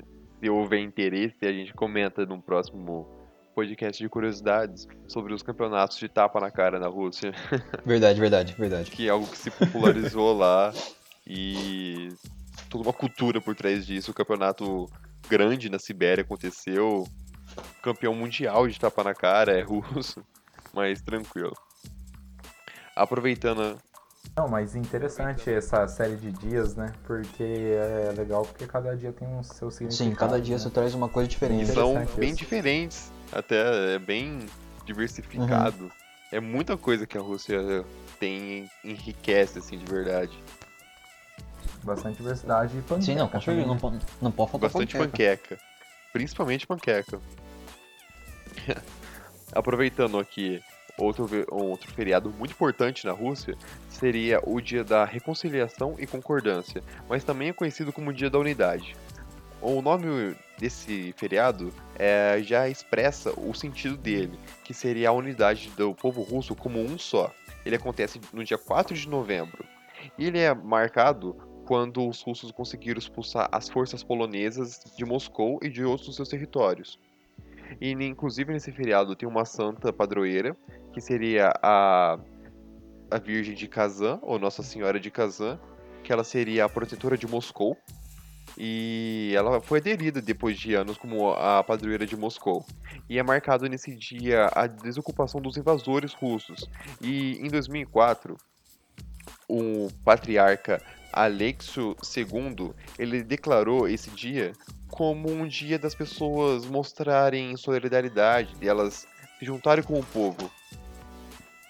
se 0.41 0.51
houver 0.51 0.81
interesse, 0.81 1.45
a 1.45 1.53
gente 1.53 1.73
comenta 1.75 2.25
num 2.27 2.41
próximo 2.41 3.07
podcast 3.55 4.03
de 4.03 4.09
curiosidades 4.09 4.87
sobre 5.09 5.33
os 5.33 5.43
campeonatos 5.43 5.97
de 5.97 6.09
tapa 6.09 6.39
na 6.39 6.51
cara 6.51 6.79
na 6.79 6.89
Rússia, 6.89 7.33
Verdade, 7.87 8.21
verdade, 8.21 8.55
verdade. 8.55 8.91
que 8.91 9.07
é 9.07 9.11
algo 9.11 9.27
que 9.27 9.39
se 9.39 9.51
popularizou 9.51 10.37
lá 10.37 10.75
e 11.27 12.11
toda 12.69 12.85
uma 12.85 12.93
cultura 12.93 13.41
por 13.41 13.55
trás 13.55 13.87
disso. 13.87 14.11
O 14.11 14.15
campeonato 14.15 14.87
grande 15.29 15.71
na 15.71 15.79
Sibéria 15.79 16.23
aconteceu, 16.23 17.09
campeão 17.83 18.15
mundial 18.15 18.69
de 18.69 18.79
tapa 18.79 19.03
na 19.03 19.15
cara 19.15 19.53
é 19.53 19.63
russo, 19.63 20.23
mas 20.75 21.01
tranquilo. 21.01 21.57
Aproveitando 22.95 23.79
Não, 24.39 24.47
mas 24.47 24.77
interessante 24.77 25.49
essa 25.51 25.89
série 25.89 26.17
de 26.17 26.31
dias, 26.31 26.75
né? 26.75 26.93
Porque 27.07 27.43
é 27.43 28.13
legal 28.15 28.43
porque 28.43 28.67
cada 28.67 28.95
dia 28.95 29.11
tem 29.11 29.27
um 29.27 29.43
seu 29.43 29.71
significado. 29.71 30.11
Sim, 30.11 30.15
cada 30.15 30.39
dia 30.39 30.57
né? 30.57 30.63
você 30.63 30.69
traz 30.69 30.95
uma 30.95 31.09
coisa 31.09 31.27
diferente. 31.27 31.73
São 31.73 32.03
isso. 32.03 32.17
bem 32.19 32.35
diferentes, 32.35 33.11
até 33.33 33.95
é 33.95 33.99
bem 33.99 34.47
diversificado. 34.85 35.85
Uhum. 35.85 35.91
É 36.31 36.39
muita 36.39 36.77
coisa 36.77 37.07
que 37.07 37.17
a 37.17 37.21
Rússia 37.21 37.83
tem 38.21 38.69
enriquece 38.85 39.59
assim 39.59 39.79
de 39.79 39.87
verdade. 39.87 40.39
Bastante 41.83 42.19
diversidade 42.19 42.77
e 42.77 42.83
panqueca 42.83 43.03
Sim, 43.07 43.15
não, 43.15 43.29
com 43.29 43.41
certeza, 43.41 43.67
também, 43.67 43.67
não, 43.67 43.75
né? 43.75 43.81
po- 43.81 44.07
não 44.21 44.33
pode 44.33 44.51
faltar 44.51 44.69
Bastante 44.69 44.99
panqueca. 44.99 45.57
panqueca. 45.57 45.59
Principalmente 46.13 46.67
panqueca. 46.67 47.21
Aproveitando 49.55 50.19
aqui 50.19 50.63
outro, 50.99 51.29
outro 51.51 51.91
feriado 51.93 52.31
muito 52.31 52.53
importante 52.53 53.07
na 53.07 53.13
Rússia 53.13 53.57
seria 53.89 54.41
o 54.45 54.61
Dia 54.61 54.85
da 54.85 55.05
Reconciliação 55.05 55.97
e 55.99 56.07
Concordância, 56.07 56.83
mas 57.09 57.25
também 57.25 57.49
é 57.49 57.53
conhecido 57.53 57.93
como 57.93 58.13
Dia 58.13 58.31
da 58.31 58.39
Unidade. 58.39 58.97
O 59.61 59.81
nome 59.81 60.37
desse 60.59 61.15
feriado 61.17 61.73
é, 61.99 62.41
já 62.43 62.69
expressa 62.69 63.33
o 63.39 63.55
sentido 63.55 63.97
dele, 63.97 64.39
que 64.65 64.75
seria 64.75 65.09
a 65.09 65.13
unidade 65.13 65.71
do 65.71 65.95
povo 65.95 66.23
russo 66.23 66.55
como 66.55 66.79
um 66.79 66.99
só. 66.99 67.33
Ele 67.65 67.77
acontece 67.77 68.21
no 68.33 68.45
dia 68.45 68.59
4 68.59 68.95
de 68.95 69.09
novembro. 69.09 69.65
E 70.19 70.27
ele 70.27 70.39
é 70.39 70.55
marcado 70.55 71.35
quando 71.67 72.07
os 72.09 72.23
russos 72.23 72.53
conseguiram 72.53 72.99
expulsar 72.99 73.49
as 73.51 73.69
forças 73.69 74.05
polonesas 74.05 74.81
de 74.97 75.05
Moscou 75.05 75.59
e 75.63 75.69
de 75.69 75.85
outros 75.85 76.15
seus 76.15 76.29
territórios. 76.29 76.99
E 77.81 77.93
inclusive 77.93 78.53
nesse 78.53 78.73
feriado 78.73 79.15
tem 79.15 79.29
uma 79.29 79.45
santa 79.45 79.93
padroeira, 79.93 80.57
que 80.93 81.01
seria 81.01 81.53
a, 81.63 82.19
a 83.11 83.19
Virgem 83.19 83.55
de 83.55 83.69
Kazan, 83.69 84.19
ou 84.23 84.39
Nossa 84.39 84.63
Senhora 84.63 84.99
de 84.99 85.11
Kazan, 85.11 85.59
que 86.03 86.13
ela 86.13 86.25
seria 86.25 86.65
a 86.65 86.69
protetora 86.69 87.17
de 87.17 87.27
Moscou. 87.27 87.77
E 88.59 89.33
ela 89.37 89.61
foi 89.61 89.81
aderida 89.81 90.23
depois 90.23 90.59
de 90.59 90.73
anos 90.75 90.97
como 90.97 91.31
a 91.33 91.63
padroeira 91.63 92.07
de 92.07 92.17
Moscou. 92.17 92.65
E 93.09 93.19
é 93.19 93.23
marcado 93.23 93.69
nesse 93.69 93.95
dia 93.95 94.49
a 94.55 94.67
desocupação 94.67 95.41
dos 95.41 95.57
invasores 95.57 96.15
russos. 96.15 96.69
E 97.01 97.33
em 97.35 97.49
2004, 97.49 98.37
o 99.49 99.89
patriarca 100.05 100.83
Alexio 101.13 101.97
II, 102.17 102.73
ele 102.99 103.23
declarou 103.23 103.89
esse 103.89 104.11
dia 104.11 104.53
como 104.89 105.31
um 105.31 105.47
dia 105.47 105.79
das 105.79 105.95
pessoas 105.95 106.65
mostrarem 106.67 107.57
solidariedade, 107.57 108.55
delas 108.57 109.07
se 109.39 109.45
juntarem 109.45 109.85
com 109.85 109.99
o 109.99 110.05
povo. 110.05 110.51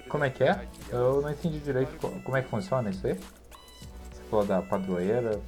Como 0.08 0.24
é 0.24 0.30
que 0.30 0.44
é? 0.44 0.66
Eu 0.90 1.20
não 1.20 1.30
entendi 1.30 1.58
direito 1.58 1.96
co- 1.98 2.10
como 2.24 2.36
é 2.36 2.42
que 2.42 2.48
funciona 2.48 2.90
isso 2.90 3.06
aí. 3.06 3.14
Você 3.14 4.22
falou 4.30 4.44
da 4.46 4.62
padroeira. 4.62 5.40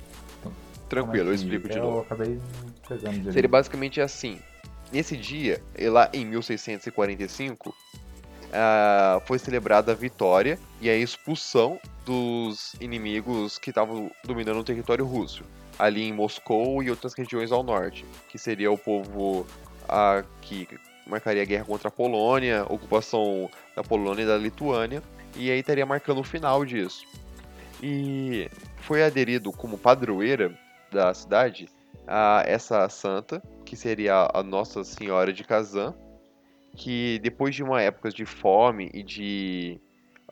Tranquilo, 0.88 1.29
eu 1.29 1.35
é 1.35 1.37
que- 1.37 1.42
explico 1.42 1.68
de 1.68 1.77
eu 1.79 1.85
novo. 1.85 2.01
acabei 2.01 2.40
pegando 2.88 3.12
direito. 3.14 3.33
Seria 3.33 3.48
basicamente 3.48 4.01
assim. 4.01 4.40
Nesse 4.90 5.16
dia, 5.16 5.62
lá 5.79 6.09
em 6.14 6.24
1645, 6.24 7.74
ah, 8.53 9.20
foi 9.27 9.38
celebrada 9.38 9.92
a 9.92 9.94
vitória 9.94 10.59
e 10.81 10.88
a 10.88 10.96
expulsão 10.96 11.79
dos 12.09 12.73
inimigos 12.81 13.59
que 13.59 13.68
estavam 13.68 14.11
dominando 14.25 14.61
o 14.61 14.64
território 14.64 15.05
russo, 15.05 15.44
ali 15.79 16.09
em 16.09 16.12
Moscou 16.12 16.83
e 16.83 16.88
outras 16.88 17.12
regiões 17.12 17.53
ao 17.53 17.62
norte, 17.62 18.03
que 18.31 18.38
seria 18.38 18.73
o 18.73 18.79
povo 18.79 19.47
ah, 19.87 20.25
que 20.40 20.66
marcaria 21.07 21.42
a 21.42 21.44
guerra 21.44 21.66
contra 21.66 21.88
a 21.88 21.90
Polônia, 21.90 22.64
ocupação 22.71 23.51
da 23.77 23.85
Polônia 23.85 24.23
e 24.23 24.27
da 24.27 24.38
Lituânia, 24.38 25.03
e 25.37 25.51
aí 25.51 25.61
estaria 25.61 25.85
marcando 25.85 26.21
o 26.21 26.25
final 26.25 26.64
disso. 26.64 27.05
E 27.83 28.49
foi 28.79 29.03
aderido 29.03 29.53
como 29.53 29.77
padroeira 29.77 30.59
da 30.90 31.12
cidade 31.12 31.68
a 32.07 32.42
essa 32.47 32.88
santa, 32.88 33.42
que 33.66 33.77
seria 33.77 34.31
a 34.33 34.42
Nossa 34.42 34.83
Senhora 34.83 35.31
de 35.31 35.44
Kazan, 35.44 35.94
que 36.75 37.18
depois 37.23 37.55
de 37.55 37.62
uma 37.62 37.83
época 37.83 38.09
de 38.09 38.25
fome 38.25 38.90
e 38.94 39.03
de 39.03 39.79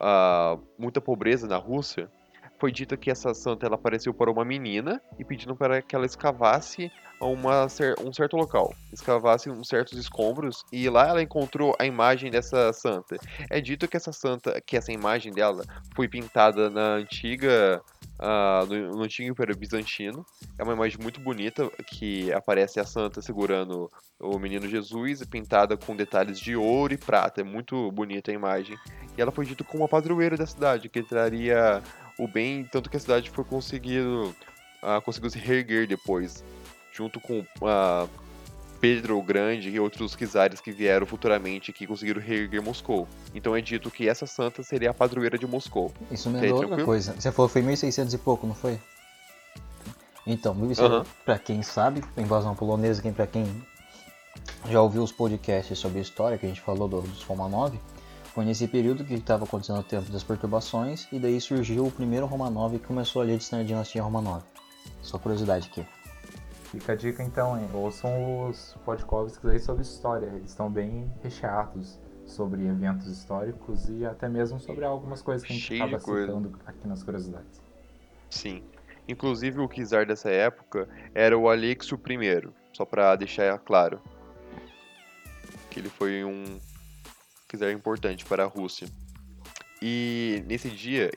ah, 0.00 0.58
muita 0.78 1.00
pobreza 1.00 1.46
na 1.46 1.56
Rússia, 1.56 2.10
foi 2.58 2.72
dito 2.72 2.96
que 2.96 3.10
essa 3.10 3.34
santa 3.34 3.66
ela 3.66 3.74
apareceu 3.74 4.14
para 4.14 4.30
uma 4.30 4.44
menina 4.44 5.00
e 5.18 5.24
pedindo 5.24 5.54
para 5.54 5.82
que 5.82 5.94
ela 5.94 6.06
escavasse 6.06 6.90
uma, 7.20 7.66
um 8.04 8.12
certo 8.12 8.36
local, 8.36 8.74
escavasse 8.92 9.50
uns 9.50 9.68
certos 9.68 9.98
escombros 9.98 10.64
e 10.72 10.88
lá 10.88 11.08
ela 11.08 11.22
encontrou 11.22 11.74
a 11.78 11.86
imagem 11.86 12.30
dessa 12.30 12.72
santa. 12.72 13.16
É 13.50 13.60
dito 13.60 13.88
que 13.88 13.96
essa 13.96 14.12
santa, 14.12 14.60
que 14.60 14.76
essa 14.76 14.92
imagem 14.92 15.32
dela 15.32 15.64
foi 15.94 16.08
pintada 16.08 16.70
na 16.70 16.94
antiga 16.94 17.82
Uh, 18.18 18.64
no, 18.64 18.90
no 18.92 19.02
antigo 19.02 19.28
Império 19.28 19.54
Bizantino. 19.54 20.24
É 20.58 20.62
uma 20.62 20.72
imagem 20.72 20.98
muito 21.02 21.20
bonita 21.20 21.70
que 21.86 22.32
aparece 22.32 22.80
a 22.80 22.84
santa 22.86 23.20
segurando 23.20 23.90
o 24.18 24.38
menino 24.38 24.66
Jesus, 24.66 25.22
pintada 25.26 25.76
com 25.76 25.94
detalhes 25.94 26.40
de 26.40 26.56
ouro 26.56 26.94
e 26.94 26.96
prata. 26.96 27.42
É 27.42 27.44
muito 27.44 27.92
bonita 27.92 28.30
a 28.30 28.34
imagem. 28.34 28.74
E 29.16 29.22
ela 29.22 29.32
foi 29.32 29.46
dita 29.46 29.64
como 29.64 29.84
a 29.84 29.88
padroeira 29.88 30.36
da 30.36 30.46
cidade, 30.46 30.88
que 30.88 31.02
traria 31.02 31.82
o 32.18 32.28
bem, 32.28 32.64
tanto 32.64 32.90
que 32.90 32.96
a 32.96 33.00
cidade 33.00 33.30
foi 33.30 33.44
conseguido, 33.44 34.34
uh, 34.82 35.00
conseguiu 35.02 35.30
se 35.30 35.38
reerguer 35.38 35.86
depois, 35.86 36.44
junto 36.92 37.20
com 37.20 37.40
uh, 37.40 38.08
Pedro 38.80 39.18
o 39.18 39.22
Grande 39.22 39.70
e 39.70 39.80
outros 39.80 40.14
czares 40.14 40.60
que 40.60 40.70
vieram 40.70 41.06
futuramente 41.06 41.72
que 41.72 41.86
conseguiram 41.86 42.20
reerguer 42.20 42.62
Moscou. 42.62 43.08
Então 43.34 43.56
é 43.56 43.60
dito 43.60 43.90
que 43.90 44.08
essa 44.08 44.26
santa 44.26 44.62
seria 44.62 44.90
a 44.90 44.94
padroeira 44.94 45.38
de 45.38 45.46
Moscou. 45.46 45.92
Isso 46.10 46.30
me 46.30 46.40
lembra 46.40 46.56
outra 46.56 46.84
coisa. 46.84 47.14
Você 47.18 47.32
falou 47.32 47.48
foi 47.48 47.62
1600 47.62 48.14
e 48.14 48.18
pouco, 48.18 48.46
não 48.46 48.54
foi? 48.54 48.78
Então, 50.26 50.54
1600, 50.54 50.98
uhum. 50.98 51.04
para 51.24 51.38
quem 51.38 51.62
sabe, 51.62 52.02
invasão 52.16 52.54
polonesa, 52.54 53.00
quem 53.00 53.12
para 53.12 53.28
quem 53.28 53.46
já 54.68 54.80
ouviu 54.80 55.02
os 55.02 55.12
podcasts 55.12 55.78
sobre 55.78 56.00
história 56.00 56.36
que 56.36 56.44
a 56.44 56.48
gente 56.48 56.60
falou 56.60 56.88
do, 56.88 57.00
dos 57.00 57.22
Romanov, 57.22 57.78
foi 58.36 58.44
nesse 58.44 58.68
período 58.68 59.02
que 59.02 59.14
estava 59.14 59.44
acontecendo 59.44 59.78
o 59.78 59.82
tempo 59.82 60.12
das 60.12 60.22
perturbações 60.22 61.08
e 61.10 61.18
daí 61.18 61.40
surgiu 61.40 61.86
o 61.86 61.90
primeiro 61.90 62.26
Romanov 62.26 62.74
e 62.74 62.78
começou 62.78 63.22
ali 63.22 63.32
a 63.32 63.62
dinastia 63.62 64.02
Romanov. 64.02 64.44
Só 65.00 65.18
curiosidade 65.18 65.70
aqui. 65.70 65.86
Fica 66.64 66.92
a 66.92 66.94
dica 66.94 67.22
então, 67.22 67.58
hein? 67.58 67.66
ouçam 67.72 68.46
os 68.46 68.76
podcasts 68.84 69.42
aí 69.42 69.58
sobre 69.58 69.80
história. 69.80 70.26
Eles 70.26 70.50
estão 70.50 70.70
bem 70.70 71.10
recheados 71.22 71.98
sobre 72.26 72.66
eventos 72.66 73.06
históricos 73.06 73.88
e 73.88 74.04
até 74.04 74.28
mesmo 74.28 74.60
sobre 74.60 74.84
algumas 74.84 75.22
coisas 75.22 75.42
que 75.42 75.54
a 75.54 75.56
gente 75.56 75.64
Cheio 75.64 75.84
acaba 75.84 75.98
citando 75.98 76.58
aqui 76.66 76.86
nas 76.86 77.02
curiosidades. 77.02 77.62
Sim. 78.28 78.62
Inclusive 79.08 79.60
o 79.60 79.66
czar 79.66 80.04
dessa 80.04 80.28
época 80.28 80.86
era 81.14 81.38
o 81.38 81.48
Alexio 81.48 81.98
I, 82.06 82.50
só 82.74 82.84
para 82.84 83.16
deixar 83.16 83.58
claro. 83.60 83.98
Que 85.70 85.80
ele 85.80 85.88
foi 85.88 86.22
um 86.22 86.58
czar 87.56 87.72
importante 87.72 88.24
para 88.24 88.44
a 88.44 88.46
Rússia. 88.46 88.88
E 89.82 90.42
nesse 90.46 90.70
dia, 90.70 91.10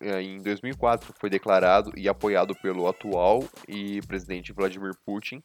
é, 0.00 0.20
em 0.22 0.38
2004 0.42 1.14
foi 1.18 1.30
declarado 1.30 1.92
e 1.96 2.08
apoiado 2.08 2.54
pelo 2.56 2.86
atual 2.88 3.44
e 3.68 4.00
presidente 4.02 4.52
Vladimir 4.52 4.92
Putin 5.06 5.42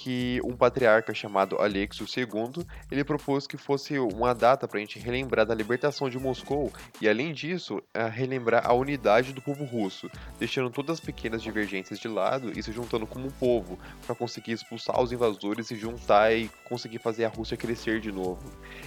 que 0.00 0.40
um 0.42 0.56
patriarca 0.56 1.12
chamado 1.12 1.58
Alexio 1.58 2.06
II, 2.06 2.64
ele 2.90 3.04
propôs 3.04 3.46
que 3.46 3.58
fosse 3.58 3.98
uma 3.98 4.34
data 4.34 4.66
para 4.66 4.78
a 4.78 4.80
gente 4.80 4.98
relembrar 4.98 5.44
da 5.44 5.54
libertação 5.54 6.08
de 6.08 6.18
Moscou 6.18 6.72
e, 7.02 7.08
além 7.08 7.34
disso, 7.34 7.82
relembrar 8.10 8.66
a 8.66 8.72
unidade 8.72 9.34
do 9.34 9.42
povo 9.42 9.62
russo, 9.62 10.10
deixando 10.38 10.70
todas 10.70 10.98
as 10.98 11.00
pequenas 11.04 11.42
divergências 11.42 11.98
de 11.98 12.08
lado 12.08 12.50
e 12.58 12.62
se 12.62 12.72
juntando 12.72 13.06
como 13.06 13.26
um 13.26 13.30
povo 13.30 13.78
para 14.06 14.14
conseguir 14.14 14.52
expulsar 14.52 14.98
os 14.98 15.12
invasores, 15.12 15.66
se 15.66 15.76
juntar 15.76 16.32
e 16.32 16.50
conseguir 16.64 16.98
fazer 16.98 17.26
a 17.26 17.28
Rússia 17.28 17.58
crescer 17.58 18.00
de 18.00 18.10
novo. 18.10 18.40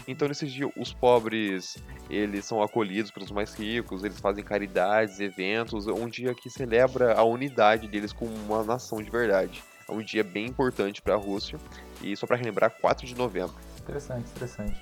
Então, 0.08 0.28
nesses 0.28 0.52
dias, 0.52 0.72
os 0.76 0.94
pobres 0.94 1.78
eles 2.10 2.44
são 2.44 2.60
acolhidos 2.64 3.12
pelos 3.12 3.30
mais 3.30 3.54
ricos, 3.54 4.04
eles 4.04 4.20
fazem 4.20 4.44
caridades, 4.44 5.20
eventos, 5.20 5.86
um 5.86 6.10
dia 6.10 6.34
que 6.34 6.50
celebra 6.50 7.14
a 7.14 7.24
unidade 7.24 7.88
deles 7.88 8.12
como 8.12 8.34
uma 8.34 8.64
nação 8.64 9.00
de 9.00 9.12
verdade. 9.12 9.64
É 9.88 9.92
um 9.92 10.02
dia 10.02 10.24
bem 10.24 10.48
importante 10.48 11.02
para 11.02 11.14
a 11.14 11.18
Rússia. 11.18 11.60
E 12.02 12.16
só 12.16 12.26
para 12.26 12.38
relembrar, 12.38 12.72
4 12.72 13.06
de 13.06 13.16
novembro. 13.16 13.56
Interessante, 13.80 14.30
interessante. 14.32 14.82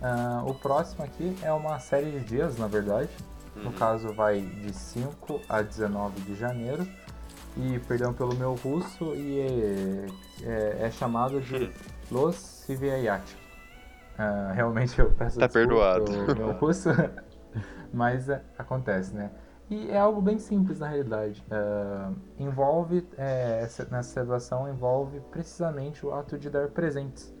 Uh, 0.00 0.50
o 0.50 0.54
próximo 0.54 1.04
aqui 1.04 1.34
é 1.42 1.52
uma 1.52 1.78
série 1.78 2.10
de 2.10 2.20
dias, 2.20 2.58
na 2.58 2.66
verdade. 2.66 3.08
Uhum. 3.56 3.64
No 3.64 3.72
caso, 3.72 4.12
vai 4.12 4.40
de 4.40 4.72
5 4.72 5.40
a 5.48 5.62
19 5.62 6.20
de 6.22 6.34
janeiro. 6.34 6.86
E, 7.56 7.78
perdão 7.80 8.12
pelo 8.12 8.34
meu 8.34 8.54
russo, 8.54 9.14
e 9.14 9.40
é, 9.40 10.06
é, 10.42 10.86
é 10.86 10.90
chamado 10.90 11.40
de 11.40 11.54
uhum. 11.54 11.72
Los 12.10 12.36
Siviayat. 12.36 13.22
Uh, 14.18 14.52
realmente 14.52 14.98
eu 14.98 15.10
peço 15.10 15.38
tá 15.38 15.48
perdoado. 15.48 16.10
meu 16.34 16.52
russo, 16.58 16.88
mas 17.92 18.28
é, 18.28 18.42
acontece, 18.58 19.14
né? 19.14 19.30
E 19.74 19.90
é 19.90 19.98
algo 19.98 20.22
bem 20.22 20.38
simples 20.38 20.78
na 20.78 20.86
realidade. 20.86 21.44
Uh, 21.50 22.14
envolve, 22.38 23.04
é, 23.18 23.58
essa, 23.60 23.84
nessa 23.86 24.10
celebração, 24.10 24.68
envolve 24.68 25.18
precisamente 25.32 26.06
o 26.06 26.14
ato 26.14 26.38
de 26.38 26.48
dar 26.48 26.68
presentes. 26.68 27.34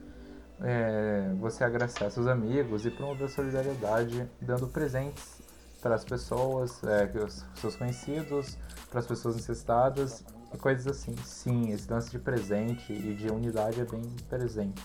É, 0.60 1.32
você 1.38 1.62
agradecer 1.62 2.10
seus 2.10 2.26
amigos 2.26 2.84
e 2.84 2.90
promover 2.90 3.28
solidariedade 3.28 4.28
dando 4.40 4.66
presentes 4.66 5.40
para 5.80 5.94
as 5.94 6.04
pessoas, 6.04 6.82
é, 6.82 7.04
os 7.24 7.44
seus 7.54 7.76
conhecidos, 7.76 8.58
para 8.90 8.98
as 8.98 9.06
pessoas 9.06 9.36
necessitadas 9.36 10.24
e 10.52 10.58
coisas 10.58 10.88
assim. 10.88 11.16
Sim, 11.18 11.70
esse 11.70 11.88
lance 11.88 12.10
de 12.10 12.18
presente 12.18 12.92
e 12.92 13.14
de 13.14 13.30
unidade 13.30 13.80
é 13.80 13.84
bem 13.84 14.02
presente. 14.28 14.82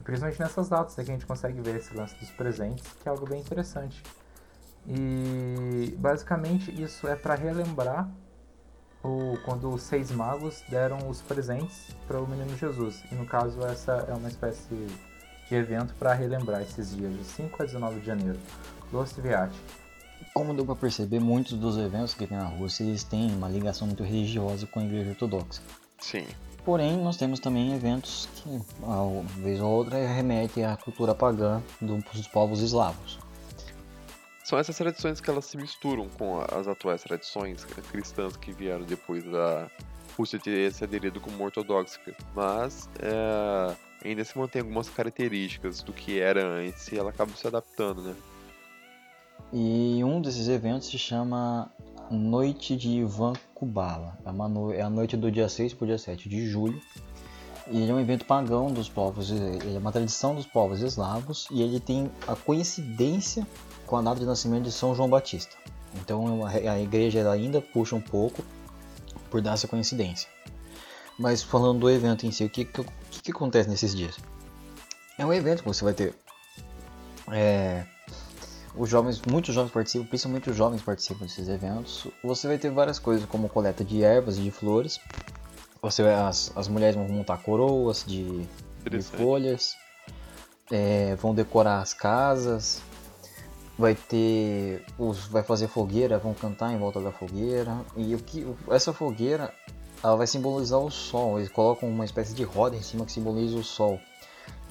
E 0.00 0.02
principalmente 0.02 0.40
nessas 0.40 0.68
datas 0.68 0.98
é 0.98 1.04
que 1.04 1.12
a 1.12 1.14
gente 1.14 1.26
consegue 1.26 1.60
ver 1.60 1.76
esse 1.76 1.96
lance 1.96 2.16
dos 2.18 2.30
presentes, 2.32 2.84
que 3.00 3.08
é 3.08 3.12
algo 3.12 3.24
bem 3.24 3.40
interessante. 3.40 4.02
E 4.86 5.94
basicamente 5.98 6.70
isso 6.82 7.06
é 7.06 7.14
para 7.14 7.34
relembrar 7.34 8.10
o, 9.02 9.36
quando 9.44 9.70
os 9.70 9.82
seis 9.82 10.10
magos 10.10 10.62
deram 10.68 11.08
os 11.08 11.20
presentes 11.20 11.94
para 12.06 12.20
o 12.20 12.26
menino 12.26 12.56
Jesus. 12.56 13.02
E 13.10 13.14
no 13.14 13.26
caso, 13.26 13.64
essa 13.64 13.92
é 14.08 14.14
uma 14.14 14.28
espécie 14.28 14.68
de 15.48 15.54
evento 15.54 15.94
para 15.94 16.14
relembrar 16.14 16.62
esses 16.62 16.94
dias, 16.94 17.12
de 17.12 17.24
5 17.24 17.62
a 17.62 17.66
19 17.66 18.00
de 18.00 18.06
janeiro. 18.06 18.38
Los 18.92 19.12
Viati. 19.12 19.58
Como 20.34 20.54
deu 20.54 20.64
para 20.64 20.76
perceber, 20.76 21.20
muitos 21.20 21.54
dos 21.54 21.76
eventos 21.76 22.14
que 22.14 22.26
tem 22.26 22.36
na 22.36 22.46
Rússia 22.46 22.84
eles 22.84 23.04
têm 23.04 23.34
uma 23.34 23.48
ligação 23.48 23.86
muito 23.86 24.02
religiosa 24.02 24.66
com 24.66 24.80
a 24.80 24.84
Igreja 24.84 25.10
Ortodoxa. 25.10 25.60
Sim. 25.98 26.26
Porém, 26.64 26.96
nós 26.96 27.16
temos 27.16 27.40
também 27.40 27.74
eventos 27.74 28.28
que, 28.36 28.62
uma 28.80 29.22
vez 29.38 29.60
ou 29.60 29.70
outra, 29.70 29.98
remetem 30.06 30.64
à 30.64 30.76
cultura 30.76 31.14
pagã 31.14 31.60
dos 31.80 32.28
povos 32.28 32.60
eslavos 32.60 33.18
são 34.42 34.58
essas 34.58 34.76
tradições 34.76 35.20
que 35.20 35.30
elas 35.30 35.44
se 35.44 35.56
misturam 35.56 36.08
com 36.08 36.40
as 36.40 36.66
atuais 36.66 37.02
tradições 37.02 37.64
cristãs 37.64 38.36
que 38.36 38.52
vieram 38.52 38.84
depois 38.84 39.24
da 39.24 39.70
Rússia 40.16 40.38
ter 40.38 40.72
se 40.72 40.82
aderido 40.84 41.20
como 41.20 41.42
ortodoxa. 41.44 42.00
Mas 42.34 42.88
é, 42.98 43.74
ainda 44.04 44.24
se 44.24 44.36
mantém 44.36 44.60
algumas 44.60 44.88
características 44.88 45.82
do 45.82 45.92
que 45.92 46.20
era 46.20 46.44
antes 46.44 46.90
e 46.90 46.98
ela 46.98 47.10
acaba 47.10 47.32
se 47.32 47.46
adaptando, 47.46 48.02
né? 48.02 48.14
E 49.52 50.02
um 50.02 50.20
desses 50.20 50.48
eventos 50.48 50.88
se 50.88 50.98
chama 50.98 51.70
Noite 52.10 52.76
de 52.76 52.88
Ivan 52.88 53.34
Kubala. 53.54 54.18
É, 54.24 54.32
no... 54.32 54.72
é 54.72 54.82
a 54.82 54.90
noite 54.90 55.16
do 55.16 55.30
dia 55.30 55.48
6 55.48 55.74
para 55.74 55.84
o 55.84 55.86
dia 55.86 55.98
7 55.98 56.28
de 56.28 56.46
julho. 56.48 56.80
E 57.70 57.80
ele 57.80 57.92
é 57.92 57.94
um 57.94 58.00
evento 58.00 58.24
pagão 58.24 58.72
dos 58.72 58.88
povos, 58.88 59.30
ele 59.30 59.76
é 59.76 59.78
uma 59.78 59.92
tradição 59.92 60.34
dos 60.34 60.44
povos 60.44 60.80
eslavos 60.80 61.46
e 61.50 61.62
ele 61.62 61.78
tem 61.78 62.10
a 62.26 62.34
coincidência 62.34 63.46
com 63.92 63.98
a 63.98 64.00
data 64.00 64.18
de 64.18 64.24
nascimento 64.24 64.62
de 64.62 64.72
São 64.72 64.94
João 64.94 65.06
Batista. 65.06 65.54
Então 65.96 66.46
a 66.46 66.80
igreja 66.80 67.30
ainda 67.30 67.60
puxa 67.60 67.94
um 67.94 68.00
pouco 68.00 68.42
por 69.30 69.42
dar 69.42 69.52
essa 69.52 69.68
coincidência. 69.68 70.30
Mas 71.18 71.42
falando 71.42 71.80
do 71.80 71.90
evento 71.90 72.24
em 72.24 72.30
si, 72.30 72.42
o 72.42 72.48
que, 72.48 72.64
que, 72.64 72.82
que 73.22 73.30
acontece 73.30 73.68
nesses 73.68 73.94
dias? 73.94 74.16
É 75.18 75.26
um 75.26 75.32
evento 75.32 75.62
que 75.62 75.68
você 75.68 75.84
vai 75.84 75.92
ter. 75.92 76.14
É, 77.30 77.84
os 78.74 78.88
jovens, 78.88 79.20
muitos 79.30 79.54
jovens 79.54 79.70
participam, 79.70 80.06
principalmente 80.06 80.48
os 80.48 80.56
jovens 80.56 80.80
participam 80.80 81.26
desses 81.26 81.46
eventos. 81.50 82.06
Você 82.24 82.48
vai 82.48 82.56
ter 82.56 82.70
várias 82.70 82.98
coisas 82.98 83.28
como 83.28 83.46
coleta 83.46 83.84
de 83.84 84.02
ervas 84.02 84.38
e 84.38 84.40
de 84.40 84.50
flores. 84.50 84.98
Você 85.82 86.00
as, 86.00 86.50
as 86.56 86.66
mulheres 86.66 86.96
vão 86.96 87.06
montar 87.08 87.36
coroas 87.42 88.06
de, 88.06 88.48
de 88.90 89.02
folhas, 89.02 89.74
é, 90.70 91.14
vão 91.16 91.34
decorar 91.34 91.82
as 91.82 91.92
casas, 91.92 92.80
vai 93.78 93.94
ter 93.94 94.84
os 94.98 95.26
vai 95.26 95.42
fazer 95.42 95.68
fogueira, 95.68 96.18
vão 96.18 96.34
cantar 96.34 96.72
em 96.72 96.78
volta 96.78 97.00
da 97.00 97.10
fogueira 97.10 97.76
e 97.96 98.14
o 98.14 98.18
que 98.18 98.46
essa 98.70 98.92
fogueira 98.92 99.52
ela 100.02 100.16
vai 100.16 100.26
simbolizar 100.26 100.80
o 100.80 100.90
sol. 100.90 101.38
Eles 101.38 101.50
colocam 101.50 101.88
uma 101.88 102.04
espécie 102.04 102.34
de 102.34 102.42
roda 102.42 102.76
em 102.76 102.82
cima 102.82 103.04
que 103.04 103.12
simboliza 103.12 103.56
o 103.56 103.64
sol 103.64 103.98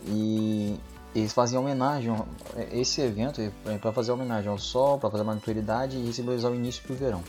e 0.05 0.77
eles 1.13 1.33
fazem 1.33 1.59
homenagem 1.59 2.15
esse 2.71 3.01
evento 3.01 3.41
é 3.41 3.77
para 3.77 3.91
fazer 3.91 4.11
homenagem 4.11 4.49
ao 4.49 4.57
sol, 4.57 4.97
para 4.97 5.09
fazer 5.09 5.23
uma 5.23 5.33
maturidade 5.35 5.97
e 5.97 6.13
simbolizar 6.13 6.51
o 6.51 6.55
início 6.55 6.87
do 6.87 6.95
verão. 6.95 7.21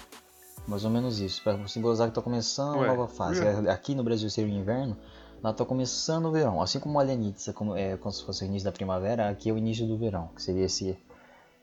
Mais 0.67 0.85
ou 0.85 0.91
menos 0.91 1.19
isso, 1.19 1.43
para 1.43 1.67
simbolizar 1.67 2.07
que 2.07 2.13
está 2.13 2.23
começando 2.23 2.77
uma 2.77 2.87
nova 2.87 3.09
fase. 3.09 3.43
É, 3.45 3.71
aqui 3.71 3.97
no 3.97 4.05
Brasil 4.05 4.31
seria 4.31 4.55
o 4.55 4.57
inverno, 4.57 4.97
lá 5.43 5.51
está 5.51 5.65
começando 5.65 6.27
o 6.27 6.31
verão. 6.31 6.63
Assim 6.63 6.79
como 6.79 7.01
a 7.01 7.03
Alianitza, 7.03 7.53
como, 7.53 7.77
é, 7.77 7.97
como 7.97 8.13
se 8.13 8.25
fosse 8.25 8.45
o 8.45 8.47
início 8.47 8.65
da 8.65 8.71
primavera, 8.71 9.29
aqui 9.29 9.51
é 9.51 9.53
o 9.53 9.59
início 9.59 9.87
do 9.89 9.99
verão, 9.99 10.31
que 10.37 10.41
seria 10.41 10.65
esse 10.65 10.97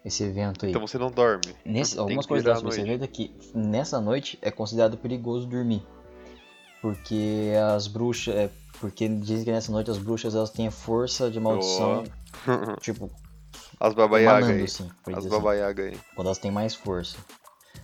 esse 0.04 0.24
evento 0.24 0.66
aí. 0.66 0.72
Então 0.72 0.86
você 0.86 0.98
não 0.98 1.12
dorme. 1.12 1.56
Nesse, 1.66 1.98
algumas 2.00 2.26
coisas 2.26 2.58
sobre 2.58 2.72
esse 2.72 2.82
evento 2.82 3.04
é 3.04 3.08
que 3.08 3.36
nessa 3.54 4.00
noite 4.00 4.38
é 4.42 4.50
considerado 4.52 4.98
perigoso 4.98 5.46
dormir. 5.48 5.86
Porque 6.82 7.52
as 7.76 7.88
bruxas. 7.88 8.36
É, 8.36 8.50
porque 8.80 9.08
dizem 9.10 9.44
que 9.44 9.52
nessa 9.52 9.72
noite 9.72 9.92
as 9.92 9.98
bruxas 9.98 10.34
elas 10.36 10.50
têm 10.50 10.70
força 10.72 11.30
de 11.30 11.40
maldição. 11.40 12.04
Tipo, 12.80 13.10
As 13.80 13.94
babaiagas 13.94 14.50
aí. 14.50 14.64
assim. 14.64 14.90
As 15.08 15.18
assim, 15.18 15.30
babaiagas 15.30 15.88
aí. 15.88 16.00
quando 16.16 16.28
elas 16.28 16.38
têm 16.38 16.52
mais 16.52 16.74
força. 16.74 17.18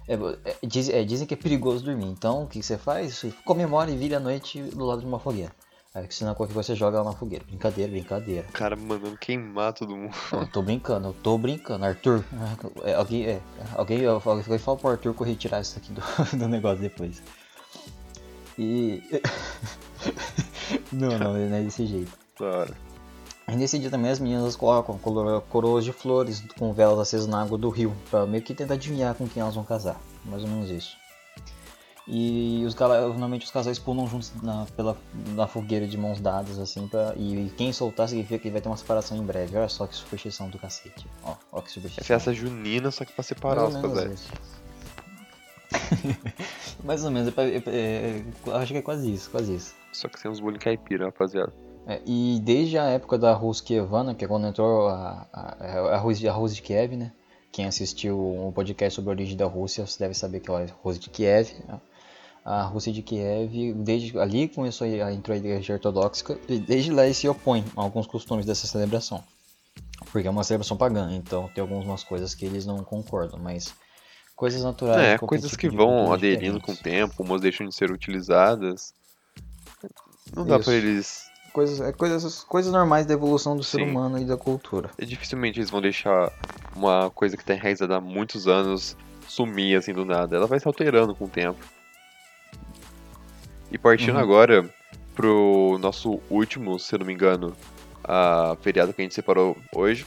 É, 0.08 0.14
é, 0.14 0.56
diz- 0.66 0.88
é, 0.90 1.04
dizem 1.04 1.28
que 1.28 1.34
é 1.34 1.38
perigoso 1.38 1.84
dormir. 1.84 2.06
Então 2.06 2.44
o 2.44 2.48
que 2.48 2.62
você 2.64 2.78
faz? 2.78 3.16
Você 3.16 3.34
comemora 3.44 3.92
e 3.92 3.98
vira 3.98 4.18
a 4.18 4.20
noite 4.20 4.62
do 4.62 4.86
lado 4.86 5.02
de 5.02 5.08
uma 5.08 5.20
fogueira. 5.20 5.52
Aí 5.96 6.06
senão 6.10 6.36
qualquer 6.36 6.54
coisa 6.54 6.68
você 6.68 6.76
joga 6.76 6.98
ela 6.98 7.10
na 7.12 7.16
fogueira. 7.18 7.46
Brincadeira, 7.46 7.90
brincadeira. 7.90 8.46
O 8.50 8.52
cara 8.52 8.76
mandando 8.76 9.18
queimar 9.18 9.72
todo 9.72 9.96
mundo. 9.96 10.14
Eu 10.34 10.46
tô 10.52 10.62
brincando, 10.62 11.08
eu 11.08 11.14
tô 11.14 11.38
brincando. 11.38 11.86
Arthur, 11.86 12.22
é, 12.84 12.94
alguém, 12.96 13.26
é, 13.26 13.42
alguém, 13.76 14.06
alguém 14.06 14.58
fala 14.60 14.78
pro 14.78 14.90
Arthur 14.90 15.14
correr 15.14 15.36
tirar 15.36 15.62
isso 15.62 15.78
aqui 15.78 15.94
do, 15.94 16.02
do 16.38 16.48
negócio 16.50 16.80
depois. 16.82 17.24
E. 18.60 19.02
não, 20.92 21.18
não, 21.18 21.34
não 21.34 21.56
é 21.56 21.62
desse 21.62 21.86
jeito. 21.86 22.12
Hora. 22.40 22.76
E 23.48 23.56
nesse 23.56 23.78
dia 23.80 23.90
também 23.90 24.12
as 24.12 24.20
meninas 24.20 24.56
colocam 24.56 24.98
coro- 24.98 25.42
coroas 25.50 25.86
de 25.86 25.94
flores 25.94 26.44
com 26.58 26.74
velas 26.74 27.00
acesas 27.00 27.28
na 27.28 27.42
água 27.42 27.58
do 27.58 27.70
rio, 27.70 27.96
pra 28.10 28.26
meio 28.26 28.44
que 28.44 28.54
tentar 28.54 28.74
adivinhar 28.74 29.14
com 29.16 29.28
quem 29.28 29.42
elas 29.42 29.56
vão 29.56 29.64
casar. 29.64 30.00
Mais 30.26 30.44
ou 30.44 30.50
menos 30.50 30.70
isso. 30.70 30.98
E 32.08 32.64
os 32.68 32.76
normalmente 32.76 33.46
os 33.46 33.52
casais 33.52 33.80
pulam 33.80 34.06
juntos 34.08 34.32
na, 34.44 34.68
pela, 34.76 34.96
na 35.34 35.48
fogueira 35.48 35.88
de 35.88 35.98
mãos 35.98 36.20
dadas, 36.22 36.60
assim, 36.60 36.88
pra, 36.88 37.14
e, 37.18 37.52
quem 37.58 37.74
soltar 37.74 38.08
significa 38.08 38.38
que 38.38 38.50
vai 38.52 38.62
ter 38.62 38.70
uma 38.70 38.78
separação 38.78 39.18
em 39.18 39.24
breve. 39.24 39.58
Olha 39.58 39.68
só 39.68 39.88
que 39.88 39.96
superstição 39.96 40.48
do 40.50 40.60
cacete. 40.60 41.08
Ó, 41.24 41.34
ó 41.52 41.62
que 41.62 41.68
É 41.70 41.72
superstição. 41.72 42.06
festa 42.06 42.32
junina, 42.34 42.92
só 42.92 43.04
que 43.06 43.12
pra 43.12 43.24
separar 43.24 43.64
Mais 43.70 43.76
os 43.76 43.82
casais. 43.82 44.28
Mais 46.84 47.04
ou 47.04 47.12
menos, 47.12 47.28
é, 47.30 47.32
pra- 47.32 47.44
é- 47.44 47.58
é- 47.66 48.24
é- 48.48 48.52
acho 48.54 48.72
que 48.72 48.78
é 48.78 48.82
quase 48.82 49.12
isso, 49.12 49.30
quase 49.32 49.56
isso. 49.56 49.74
Só 49.92 50.08
que 50.08 50.20
sem 50.20 50.30
os 50.30 50.40
bolinhos 50.40 50.64
caipira, 50.64 51.06
rapaziada. 51.06 51.52
É, 51.88 52.02
e 52.06 52.40
desde 52.44 52.78
a 52.78 52.86
época 52.86 53.18
da 53.18 53.34
Rus 53.34 53.62
Kievana, 53.62 54.14
que 54.16 54.26
é 54.26 54.28
quando 54.28 54.48
entrou 54.48 54.88
a, 54.90 55.28
a, 55.34 55.96
a, 55.96 55.98
Rus, 55.98 56.24
a 56.24 56.32
Rus 56.32 56.56
de 56.56 56.62
Kiev, 56.62 56.96
né? 56.96 57.12
Quem 57.52 57.66
assistiu 57.66 58.20
um 58.20 58.52
podcast 58.52 58.96
sobre 58.96 59.10
a 59.12 59.14
origem 59.14 59.38
da 59.38 59.46
Rússia, 59.46 59.86
você 59.86 59.98
deve 60.00 60.14
saber 60.14 60.40
que 60.40 60.52
é 60.52 60.54
a 60.56 60.68
Rus 60.84 61.00
de 61.00 61.10
Kiev. 61.10 61.52
né? 61.68 61.80
A 62.46 62.62
Rússia 62.62 62.94
de 62.94 63.02
Kiev, 63.02 63.74
desde 63.74 64.20
ali 64.20 64.48
começou 64.48 64.86
a 64.86 65.12
entrar 65.12 65.34
a 65.34 65.38
igreja 65.38 65.74
ortodoxa, 65.74 66.38
e 66.48 66.60
desde 66.60 66.92
lá 66.92 67.04
eles 67.04 67.18
se 67.18 67.28
opõem 67.28 67.66
a 67.76 67.82
alguns 67.82 68.06
costumes 68.06 68.46
dessa 68.46 68.68
celebração. 68.68 69.24
Porque 70.12 70.28
é 70.28 70.32
uma 70.32 70.44
celebração 70.44 70.78
pagã, 70.78 71.12
então 71.12 71.50
tem 71.56 71.62
algumas 71.64 72.04
coisas 72.04 72.36
que 72.36 72.46
eles 72.46 72.64
não 72.64 72.84
concordam, 72.84 73.40
mas 73.40 73.74
coisas 74.36 74.64
naturais. 74.64 75.14
É, 75.14 75.18
coisas 75.18 75.50
tipo 75.50 75.62
que 75.62 75.70
vão 75.70 75.88
cultura 75.88 76.14
aderindo 76.14 76.62
com 76.62 76.74
o 76.74 76.78
tempo, 76.78 77.24
umas 77.24 77.42
deixam 77.42 77.68
de 77.68 77.74
ser 77.74 77.90
utilizadas. 77.90 78.94
Não 80.36 80.46
dá 80.46 80.60
pra 80.60 80.74
eles. 80.74 81.26
Coisas, 81.52 81.82
é 81.82 81.92
coisas, 81.94 82.44
coisas 82.44 82.72
normais 82.72 83.08
da 83.08 83.14
evolução 83.14 83.56
do 83.56 83.64
ser 83.64 83.78
Sim. 83.78 83.90
humano 83.90 84.20
e 84.20 84.26
da 84.26 84.38
cultura. 84.38 84.92
é, 85.00 85.06
Dificilmente 85.06 85.58
eles 85.58 85.72
vão 85.72 85.82
deixar 85.82 86.32
uma 86.76 87.10
coisa 87.10 87.36
que 87.36 87.44
tá 87.44 87.56
enraizada 87.56 87.96
há 87.96 88.02
muitos 88.02 88.48
anos 88.48 88.96
sumir 89.28 89.78
assim 89.78 89.94
do 89.94 90.06
nada. 90.06 90.36
Ela 90.36 90.46
vai 90.46 90.60
se 90.60 90.68
alterando 90.68 91.16
com 91.16 91.26
o 91.26 91.30
tempo. 91.30 91.58
E 93.76 93.78
partindo 93.78 94.16
Uhum. 94.16 94.22
agora 94.22 94.70
pro 95.14 95.78
nosso 95.82 96.22
último, 96.30 96.80
se 96.80 96.96
eu 96.96 97.00
não 97.00 97.06
me 97.06 97.12
engano, 97.12 97.54
a 98.02 98.56
feriado 98.62 98.94
que 98.94 99.02
a 99.02 99.04
gente 99.04 99.14
separou 99.14 99.58
hoje, 99.74 100.06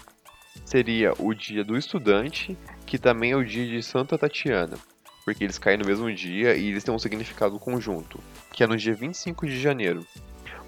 seria 0.65 1.13
o 1.19 1.35
dia 1.35 1.63
do 1.63 1.77
estudante, 1.77 2.57
que 2.87 2.97
também 2.97 3.33
é 3.33 3.37
o 3.37 3.45
dia 3.45 3.67
de 3.67 3.83
Santa 3.83 4.17
Tatiana. 4.17 4.79
Porque 5.23 5.45
eles 5.45 5.59
caem 5.59 5.77
no 5.77 5.85
mesmo 5.85 6.11
dia 6.11 6.57
e 6.57 6.69
eles 6.69 6.83
têm 6.83 6.95
um 6.95 6.99
significado 6.99 7.59
conjunto, 7.59 8.19
que 8.55 8.65
é 8.65 8.67
no 8.67 8.75
dia 8.75 8.95
25 8.95 9.47
de 9.47 9.61
janeiro. 9.61 10.07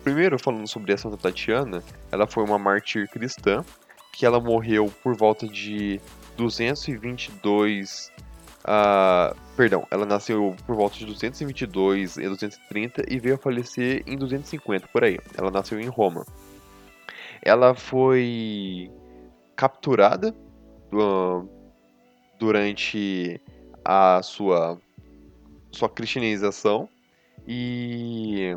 Primeiro, 0.05 0.39
falando 0.39 0.69
sobre 0.69 0.93
a 0.93 0.99
Santa 0.99 1.17
Tatiana, 1.17 1.83
ela 2.13 2.27
foi 2.27 2.45
uma 2.45 2.59
mártir 2.59 3.09
cristã, 3.09 3.65
que 4.13 4.27
ela 4.27 4.39
morreu 4.39 4.93
por 5.03 5.17
volta 5.17 5.49
de 5.49 5.99
222. 6.37 8.13
Ah, 8.65 9.35
perdão, 9.57 9.87
ela 9.91 10.05
nasceu 10.05 10.55
por 10.67 10.77
volta 10.77 10.97
de 10.97 11.07
222 11.07 12.17
e 12.17 12.29
230 12.29 13.05
e 13.09 13.19
veio 13.19 13.37
a 13.37 13.39
falecer 13.39 14.03
em 14.07 14.17
250, 14.17 14.89
por 14.89 15.05
aí. 15.05 15.19
Ela 15.37 15.51
nasceu 15.51 15.81
em 15.81 15.89
Roma. 15.89 16.25
Ela 17.43 17.75
foi 17.75 18.91
capturada 19.57 20.35
ah, 20.93 21.43
durante 22.39 23.41
a 23.85 24.23
sua, 24.23 24.79
sua 25.73 25.89
cristianização 25.89 26.89
e 27.47 28.57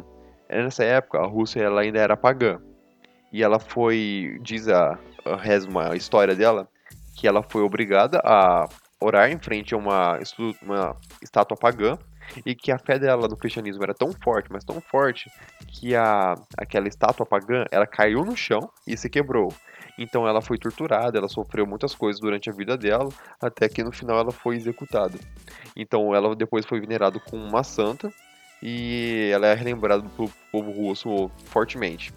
nessa 0.49 0.83
época 0.83 1.19
a 1.19 1.25
Rússia 1.25 1.61
ela 1.61 1.81
ainda 1.81 1.99
era 1.99 2.17
pagã 2.17 2.59
e 3.31 3.41
ela 3.41 3.57
foi 3.57 4.37
diz 4.41 4.67
a, 4.67 4.99
a 5.25 5.69
uma 5.69 5.95
história 5.95 6.35
dela 6.35 6.67
que 7.15 7.27
ela 7.27 7.41
foi 7.41 7.61
obrigada 7.61 8.21
a 8.23 8.67
orar 9.03 9.31
em 9.31 9.37
frente 9.37 9.73
a 9.73 9.77
uma, 9.77 10.19
uma 10.61 10.95
estátua 11.21 11.57
pagã 11.57 11.97
e 12.45 12.55
que 12.55 12.71
a 12.71 12.79
fé 12.79 12.97
dela 12.97 13.27
no 13.27 13.35
cristianismo 13.35 13.83
era 13.83 13.93
tão 13.93 14.11
forte, 14.13 14.49
mas 14.51 14.63
tão 14.63 14.79
forte 14.79 15.29
que 15.67 15.95
a, 15.95 16.35
aquela 16.57 16.87
estátua 16.87 17.25
pagã 17.25 17.65
ela 17.71 17.85
caiu 17.85 18.23
no 18.23 18.35
chão 18.35 18.69
e 18.87 18.95
se 18.95 19.09
quebrou. 19.09 19.53
Então 19.97 20.27
ela 20.27 20.41
foi 20.41 20.57
torturada, 20.57 21.17
ela 21.17 21.27
sofreu 21.27 21.67
muitas 21.67 21.93
coisas 21.93 22.19
durante 22.19 22.49
a 22.49 22.53
vida 22.53 22.77
dela, 22.77 23.09
até 23.41 23.69
que 23.69 23.83
no 23.83 23.91
final 23.91 24.17
ela 24.17 24.31
foi 24.31 24.55
executada. 24.55 25.17
Então 25.75 26.15
ela 26.15 26.35
depois 26.35 26.65
foi 26.65 26.79
venerada 26.79 27.19
como 27.19 27.43
uma 27.43 27.63
santa 27.63 28.11
e 28.61 29.29
ela 29.31 29.47
é 29.47 29.53
relembrada 29.53 30.03
pelo 30.15 30.31
povo 30.51 30.71
russo 30.71 31.29
fortemente. 31.45 32.13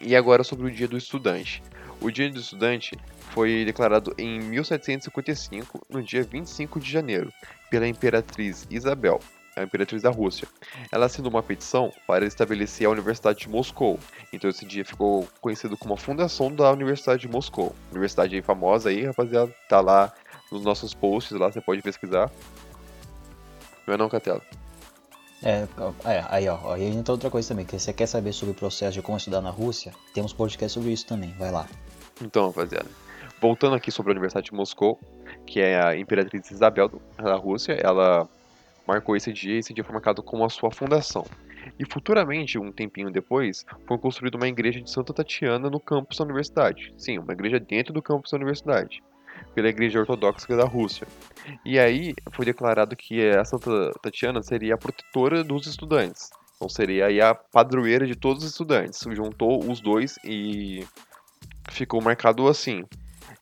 E 0.00 0.14
agora 0.14 0.44
sobre 0.44 0.68
o 0.68 0.70
Dia 0.70 0.86
do 0.86 0.96
Estudante. 0.96 1.62
O 2.00 2.10
Dia 2.10 2.30
do 2.30 2.38
Estudante 2.38 2.96
foi 3.30 3.64
declarado 3.64 4.14
em 4.16 4.40
1755, 4.40 5.86
no 5.90 6.02
dia 6.02 6.22
25 6.22 6.80
de 6.80 6.90
janeiro, 6.90 7.32
pela 7.70 7.86
Imperatriz 7.86 8.66
Isabel, 8.70 9.20
a 9.56 9.62
Imperatriz 9.62 10.02
da 10.02 10.10
Rússia. 10.10 10.46
Ela 10.90 11.06
assinou 11.06 11.30
uma 11.30 11.42
petição 11.42 11.92
para 12.06 12.24
estabelecer 12.24 12.86
a 12.86 12.90
Universidade 12.90 13.40
de 13.40 13.48
Moscou. 13.48 13.98
Então 14.32 14.48
esse 14.48 14.64
dia 14.64 14.84
ficou 14.84 15.28
conhecido 15.40 15.76
como 15.76 15.94
a 15.94 15.96
fundação 15.96 16.52
da 16.52 16.70
Universidade 16.72 17.22
de 17.22 17.28
Moscou. 17.28 17.74
Universidade 17.90 18.34
aí 18.34 18.42
famosa 18.42 18.88
aí, 18.90 19.04
rapaziada, 19.04 19.52
tá 19.68 19.80
lá 19.80 20.12
nos 20.50 20.62
nossos 20.62 20.94
posts 20.94 21.36
lá, 21.38 21.50
você 21.50 21.60
pode 21.60 21.82
pesquisar. 21.82 22.30
Não 23.86 23.94
é 23.94 23.96
não, 23.96 24.08
Catela? 24.08 24.42
É, 25.42 25.68
é, 26.04 26.24
aí 26.28 26.48
ó, 26.48 26.72
aí 26.72 26.84
entra 26.84 27.12
outra 27.12 27.30
coisa 27.30 27.48
também, 27.48 27.64
que 27.64 27.78
você 27.78 27.92
quer 27.92 28.06
saber 28.06 28.32
sobre 28.32 28.52
o 28.52 28.54
processo 28.54 28.94
de 28.94 29.02
como 29.02 29.16
estudar 29.16 29.40
na 29.40 29.50
Rússia, 29.50 29.92
temos 30.12 30.32
podcast 30.32 30.74
sobre 30.74 30.92
isso 30.92 31.06
também, 31.06 31.32
vai 31.34 31.52
lá. 31.52 31.68
Então, 32.22 32.48
rapaziada, 32.48 32.88
voltando 33.40 33.76
aqui 33.76 33.90
sobre 33.90 34.10
a 34.10 34.14
Universidade 34.14 34.46
de 34.46 34.54
Moscou, 34.54 34.98
que 35.46 35.60
é 35.60 35.80
a 35.80 35.96
Imperatriz 35.96 36.50
Isabel 36.50 36.90
da 37.16 37.36
Rússia, 37.36 37.74
ela 37.74 38.28
marcou 38.86 39.16
esse 39.16 39.32
dia 39.32 39.54
e 39.54 39.58
esse 39.58 39.72
dia 39.72 39.84
foi 39.84 39.92
marcado 39.92 40.22
como 40.22 40.44
a 40.44 40.48
sua 40.48 40.70
fundação. 40.70 41.24
E 41.78 41.84
futuramente, 41.84 42.58
um 42.58 42.72
tempinho 42.72 43.10
depois, 43.10 43.64
foi 43.86 43.98
construída 43.98 44.36
uma 44.36 44.48
igreja 44.48 44.80
de 44.80 44.90
Santa 44.90 45.12
Tatiana 45.12 45.68
no 45.68 45.78
campus 45.78 46.16
da 46.16 46.24
universidade. 46.24 46.92
Sim, 46.96 47.18
uma 47.18 47.32
igreja 47.32 47.60
dentro 47.60 47.92
do 47.92 48.02
campus 48.02 48.30
da 48.30 48.36
universidade, 48.36 49.02
pela 49.54 49.68
Igreja 49.68 50.00
Ortodoxa 50.00 50.56
da 50.56 50.64
Rússia. 50.64 51.06
E 51.64 51.78
aí 51.78 52.14
foi 52.32 52.44
declarado 52.44 52.96
que 52.96 53.28
a 53.30 53.44
Santa 53.44 53.92
Tatiana 54.02 54.42
seria 54.42 54.74
a 54.74 54.78
protetora 54.78 55.44
dos 55.44 55.66
estudantes. 55.66 56.30
Então 56.56 56.68
seria 56.68 57.30
a 57.30 57.34
padroeira 57.34 58.06
de 58.06 58.16
todos 58.16 58.42
os 58.42 58.50
estudantes. 58.50 59.00
Juntou 59.12 59.62
os 59.70 59.80
dois 59.80 60.18
e 60.24 60.84
ficou 61.68 62.00
marcado 62.00 62.46
assim. 62.48 62.84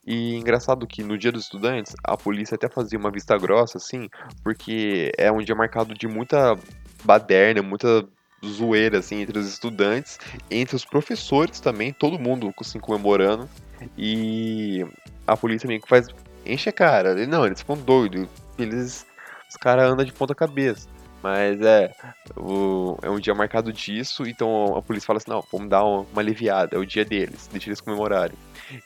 E 0.06 0.36
engraçado 0.36 0.86
que 0.86 1.02
no 1.02 1.18
dia 1.18 1.32
dos 1.32 1.44
estudantes, 1.44 1.94
a 2.04 2.16
polícia 2.16 2.54
até 2.54 2.68
fazia 2.68 2.98
uma 2.98 3.10
vista 3.10 3.36
grossa, 3.36 3.78
assim, 3.78 4.08
porque 4.42 5.10
é 5.18 5.32
um 5.32 5.42
dia 5.42 5.54
marcado 5.54 5.94
de 5.94 6.06
muita 6.06 6.56
baderna, 7.04 7.60
muita 7.60 8.06
zoeira, 8.44 8.98
assim, 8.98 9.20
entre 9.20 9.38
os 9.38 9.48
estudantes, 9.48 10.18
entre 10.48 10.76
os 10.76 10.84
professores 10.84 11.58
também, 11.58 11.92
todo 11.92 12.20
mundo, 12.20 12.54
assim, 12.60 12.78
comemorando. 12.78 13.48
E 13.98 14.86
a 15.26 15.36
polícia 15.36 15.66
meio 15.66 15.80
que 15.80 15.88
faz. 15.88 16.06
enche 16.44 16.68
a 16.68 16.72
cara. 16.72 17.26
Não, 17.26 17.44
eles 17.44 17.60
ficam 17.60 17.76
doidos. 17.76 18.28
Eles. 18.58 19.06
Os 19.48 19.56
caras 19.56 19.90
andam 19.90 20.04
de 20.04 20.12
ponta 20.12 20.34
cabeça. 20.34 20.88
Mas 21.26 21.60
é. 21.60 21.92
O, 22.36 22.96
é 23.02 23.10
um 23.10 23.18
dia 23.18 23.34
marcado 23.34 23.72
disso, 23.72 24.24
então 24.28 24.76
a 24.76 24.80
polícia 24.80 25.08
fala 25.08 25.16
assim: 25.16 25.28
não, 25.28 25.42
vamos 25.50 25.68
dar 25.68 25.82
uma, 25.82 26.02
uma 26.02 26.22
aliviada, 26.22 26.76
é 26.76 26.78
o 26.78 26.86
dia 26.86 27.04
deles, 27.04 27.48
deixa 27.50 27.68
eles 27.68 27.80
comemorarem. 27.80 28.36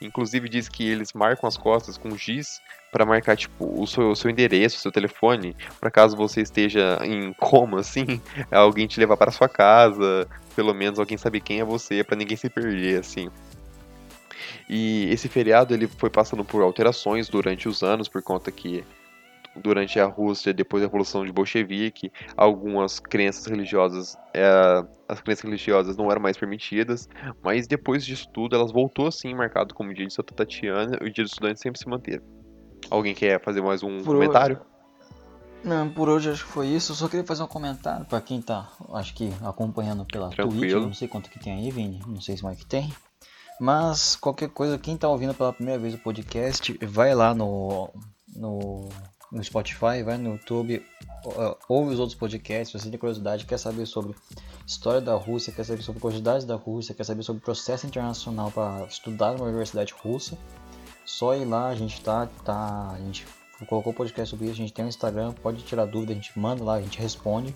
Inclusive 0.01 0.49
diz 0.49 0.67
que 0.67 0.89
eles 0.89 1.13
marcam 1.13 1.47
as 1.47 1.55
costas 1.55 1.99
com 1.99 2.17
giz 2.17 2.59
para 2.91 3.05
marcar 3.05 3.37
tipo 3.37 3.79
o 3.79 3.85
seu, 3.85 4.09
o 4.09 4.15
seu 4.15 4.31
endereço, 4.31 4.77
o 4.77 4.79
seu 4.79 4.91
telefone, 4.91 5.55
para 5.79 5.91
caso 5.91 6.17
você 6.17 6.41
esteja 6.41 6.99
em 7.03 7.31
coma 7.33 7.81
assim, 7.81 8.19
alguém 8.49 8.87
te 8.87 8.99
levar 8.99 9.17
para 9.17 9.29
sua 9.29 9.47
casa, 9.47 10.27
pelo 10.55 10.73
menos 10.73 10.97
alguém 10.97 11.19
sabe 11.19 11.39
quem 11.41 11.59
é 11.59 11.63
você, 11.63 12.03
para 12.03 12.17
ninguém 12.17 12.35
se 12.35 12.49
perder 12.49 13.01
assim. 13.01 13.29
E 14.67 15.11
esse 15.11 15.29
feriado 15.29 15.75
ele 15.75 15.85
foi 15.85 16.09
passando 16.09 16.43
por 16.43 16.63
alterações 16.63 17.29
durante 17.29 17.69
os 17.69 17.83
anos 17.83 18.09
por 18.09 18.23
conta 18.23 18.51
que 18.51 18.83
durante 19.55 19.99
a 19.99 20.05
Rússia, 20.05 20.53
depois 20.53 20.81
da 20.81 20.87
Revolução 20.87 21.25
de 21.25 21.31
Bolchevique, 21.31 22.11
algumas 22.35 22.99
crenças 22.99 23.45
religiosas, 23.45 24.17
é, 24.33 24.45
as 25.07 25.19
crenças 25.21 25.43
religiosas 25.43 25.97
não 25.97 26.09
eram 26.09 26.21
mais 26.21 26.37
permitidas, 26.37 27.09
mas 27.43 27.67
depois 27.67 28.05
disso 28.05 28.29
tudo, 28.33 28.55
elas 28.55 28.71
voltou 28.71 29.07
assim, 29.07 29.33
marcado 29.33 29.73
como 29.73 29.93
dia 29.93 30.07
de 30.07 30.13
Santa 30.13 30.33
Tatiana, 30.33 30.97
e 31.01 31.05
o 31.05 31.11
dia 31.11 31.23
do 31.23 31.27
estudante 31.27 31.59
sempre 31.59 31.79
se 31.79 31.87
manteve. 31.87 32.23
Alguém 32.89 33.13
quer 33.13 33.41
fazer 33.41 33.61
mais 33.61 33.83
um 33.83 33.97
Por 34.03 34.15
comentário? 34.15 34.59
Não, 35.63 35.87
por 35.89 36.09
hoje 36.09 36.31
acho 36.31 36.45
que 36.45 36.51
foi 36.51 36.67
isso. 36.67 36.91
Eu 36.91 36.95
só 36.95 37.07
queria 37.07 37.25
fazer 37.25 37.43
um 37.43 37.47
comentário 37.47 38.05
pra 38.05 38.19
quem 38.19 38.41
tá, 38.41 38.71
acho 38.93 39.13
que 39.13 39.31
acompanhando 39.43 40.05
pela 40.05 40.29
Tranquilo. 40.29 40.59
Twitch. 40.59 40.73
Não 40.73 40.93
sei 40.93 41.07
quanto 41.07 41.29
que 41.29 41.39
tem 41.39 41.53
aí, 41.53 41.69
Vini. 41.69 42.01
Não 42.07 42.19
sei 42.19 42.35
se 42.35 42.43
mais 42.43 42.57
que 42.57 42.65
tem. 42.65 42.91
Mas 43.59 44.15
qualquer 44.15 44.49
coisa, 44.49 44.79
quem 44.79 44.97
tá 44.97 45.07
ouvindo 45.07 45.35
pela 45.35 45.53
primeira 45.53 45.79
vez 45.79 45.93
o 45.93 45.99
podcast, 45.99 46.75
vai 46.83 47.13
lá 47.13 47.35
no, 47.35 47.91
no, 48.35 48.89
no 49.31 49.43
Spotify, 49.43 50.03
vai 50.03 50.17
no 50.17 50.33
YouTube, 50.33 50.85
ouve 51.69 51.93
os 51.93 51.99
outros 51.99 52.17
podcasts. 52.17 52.69
Se 52.69 52.79
você 52.79 52.89
tem 52.89 52.99
curiosidade, 52.99 53.45
quer 53.45 53.57
saber 53.57 53.85
sobre 53.85 54.15
história 54.65 54.99
da 54.99 55.15
Rússia, 55.15 55.53
quer 55.53 55.63
saber 55.63 55.81
sobre 55.81 56.01
curiosidades 56.01 56.45
da 56.45 56.55
Rússia, 56.55 56.93
quer 56.93 57.03
saber 57.03 57.23
sobre 57.23 57.41
processo 57.41 57.87
internacional 57.87 58.51
para 58.51 58.85
estudar 58.85 59.33
numa 59.33 59.45
universidade 59.45 59.93
russa, 60.01 60.37
só 61.05 61.35
ir 61.35 61.45
lá. 61.45 61.69
A 61.69 61.75
gente 61.75 62.01
tá, 62.01 62.27
tá, 62.43 62.91
a 62.93 62.97
gente 62.97 63.25
colocou 63.67 63.93
o 63.93 63.95
podcast 63.95 64.29
sobre 64.29 64.45
isso, 64.45 64.55
a 64.55 64.57
gente 64.57 64.73
tem 64.73 64.83
um 64.83 64.89
Instagram, 64.89 65.33
pode 65.33 65.63
tirar 65.63 65.85
dúvida, 65.85 66.11
a 66.11 66.15
gente 66.15 66.37
manda 66.37 66.63
lá, 66.63 66.75
a 66.75 66.81
gente 66.81 66.99
responde. 66.99 67.55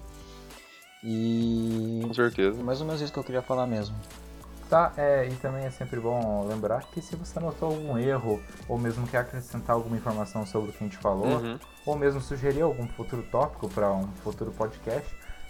E 1.04 2.02
Com 2.08 2.14
certeza. 2.14 2.60
é 2.60 2.64
mais 2.64 2.80
ou 2.82 2.88
menos 2.88 3.02
isso 3.02 3.12
que 3.12 3.20
eu 3.20 3.24
queria 3.24 3.42
falar 3.42 3.68
mesmo. 3.68 3.96
Tá, 4.70 4.92
é, 4.98 5.28
e 5.28 5.36
também 5.36 5.64
é 5.66 5.70
sempre 5.70 6.00
bom 6.00 6.44
lembrar 6.48 6.82
que 6.92 7.00
se 7.00 7.16
você 7.16 7.40
notou 7.40 7.70
algum 7.70 7.98
erro, 8.00 8.42
ou 8.68 8.80
mesmo 8.80 9.06
quer 9.08 9.20
acrescentar 9.20 9.76
alguma 9.76 9.96
informação 9.96 10.44
sobre 10.46 10.70
o 10.70 10.74
que 10.74 10.84
a 10.84 10.88
gente 10.88 10.98
falou, 10.98 11.28
Uhum. 11.28 11.60
ou 11.86 11.96
mesmo 11.96 12.20
sugerir 12.20 12.62
algum 12.62 12.88
futuro 12.88 13.24
tópico 13.32 13.70
para 13.70 13.92
um 13.94 14.08
futuro 14.24 14.52
podcast, 14.52 15.08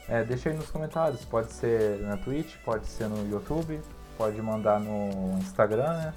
é, 0.10 0.22
deixa 0.24 0.50
aí 0.50 0.56
nos 0.58 0.70
comentários. 0.70 1.24
Pode 1.24 1.54
ser 1.54 2.02
na 2.02 2.18
Twitch, 2.18 2.56
pode 2.66 2.88
ser 2.88 3.08
no 3.08 3.26
YouTube, 3.32 3.80
pode 4.18 4.42
mandar 4.42 4.82
no 4.82 5.38
Instagram, 5.40 5.94
né? 5.94 6.14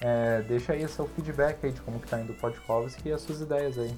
É, 0.00 0.42
deixa 0.42 0.72
aí 0.74 0.86
seu 0.88 1.06
feedback 1.08 1.58
aí 1.64 1.72
de 1.72 1.80
como 1.80 1.98
que 1.98 2.06
tá 2.08 2.20
indo 2.20 2.32
o 2.32 2.36
Podkovski 2.36 3.08
e 3.08 3.12
as 3.12 3.20
suas 3.20 3.40
ideias 3.40 3.76
aí. 3.78 3.92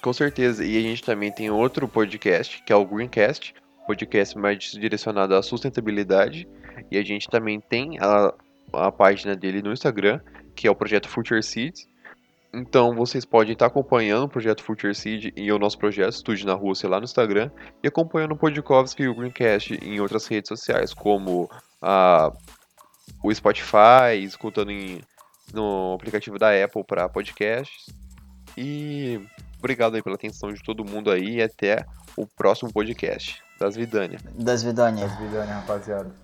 Com 0.00 0.12
certeza. 0.12 0.64
E 0.64 0.76
a 0.78 0.80
gente 0.80 1.02
também 1.02 1.30
tem 1.30 1.50
outro 1.50 1.86
podcast, 1.88 2.62
que 2.64 2.72
é 2.72 2.76
o 2.76 2.84
Greencast, 2.84 3.54
podcast 3.86 4.38
mais 4.38 4.58
direcionado 4.62 5.34
à 5.34 5.42
sustentabilidade. 5.42 6.48
E 6.90 6.98
a 6.98 7.02
gente 7.02 7.28
também 7.28 7.60
tem 7.60 7.98
a, 8.00 8.34
a 8.72 8.92
página 8.92 9.34
dele 9.34 9.62
no 9.62 9.72
Instagram, 9.72 10.20
que 10.54 10.66
é 10.66 10.70
o 10.70 10.74
projeto 10.74 11.08
Future 11.08 11.42
Seeds. 11.42 11.88
Então 12.54 12.94
vocês 12.94 13.24
podem 13.24 13.54
estar 13.54 13.66
acompanhando 13.66 14.24
o 14.24 14.28
projeto 14.28 14.62
Future 14.62 14.94
Seed 14.94 15.32
e 15.34 15.50
o 15.50 15.58
nosso 15.58 15.78
projeto 15.78 16.12
Estude 16.12 16.44
na 16.44 16.52
Rússia 16.52 16.88
lá 16.88 16.98
no 16.98 17.04
Instagram 17.04 17.50
e 17.82 17.88
acompanhando 17.88 18.32
o 18.32 18.36
Podkovski 18.36 19.04
e 19.04 19.08
o 19.08 19.14
Greencast 19.14 19.74
em 19.82 20.00
outras 20.00 20.26
redes 20.26 20.48
sociais, 20.48 20.92
como 20.92 21.50
a, 21.80 22.30
o 23.24 23.34
Spotify, 23.34 24.18
escutando 24.22 24.70
em, 24.70 25.00
no 25.54 25.94
aplicativo 25.94 26.38
da 26.38 26.50
Apple 26.62 26.84
para 26.84 27.08
podcasts. 27.08 27.86
E 28.54 29.18
obrigado 29.58 29.94
aí 29.94 30.02
pela 30.02 30.16
atenção 30.16 30.52
de 30.52 30.62
todo 30.62 30.84
mundo 30.84 31.10
aí 31.10 31.36
e 31.36 31.42
até 31.42 31.86
o 32.16 32.26
próximo 32.26 32.70
podcast 32.70 33.42
das 33.58 33.76
Vidânia. 33.76 34.18
Das 34.34 34.62
Vidânia. 34.62 35.06
As 35.06 35.18
vidânia, 35.18 35.54
rapaziada. 35.54 36.21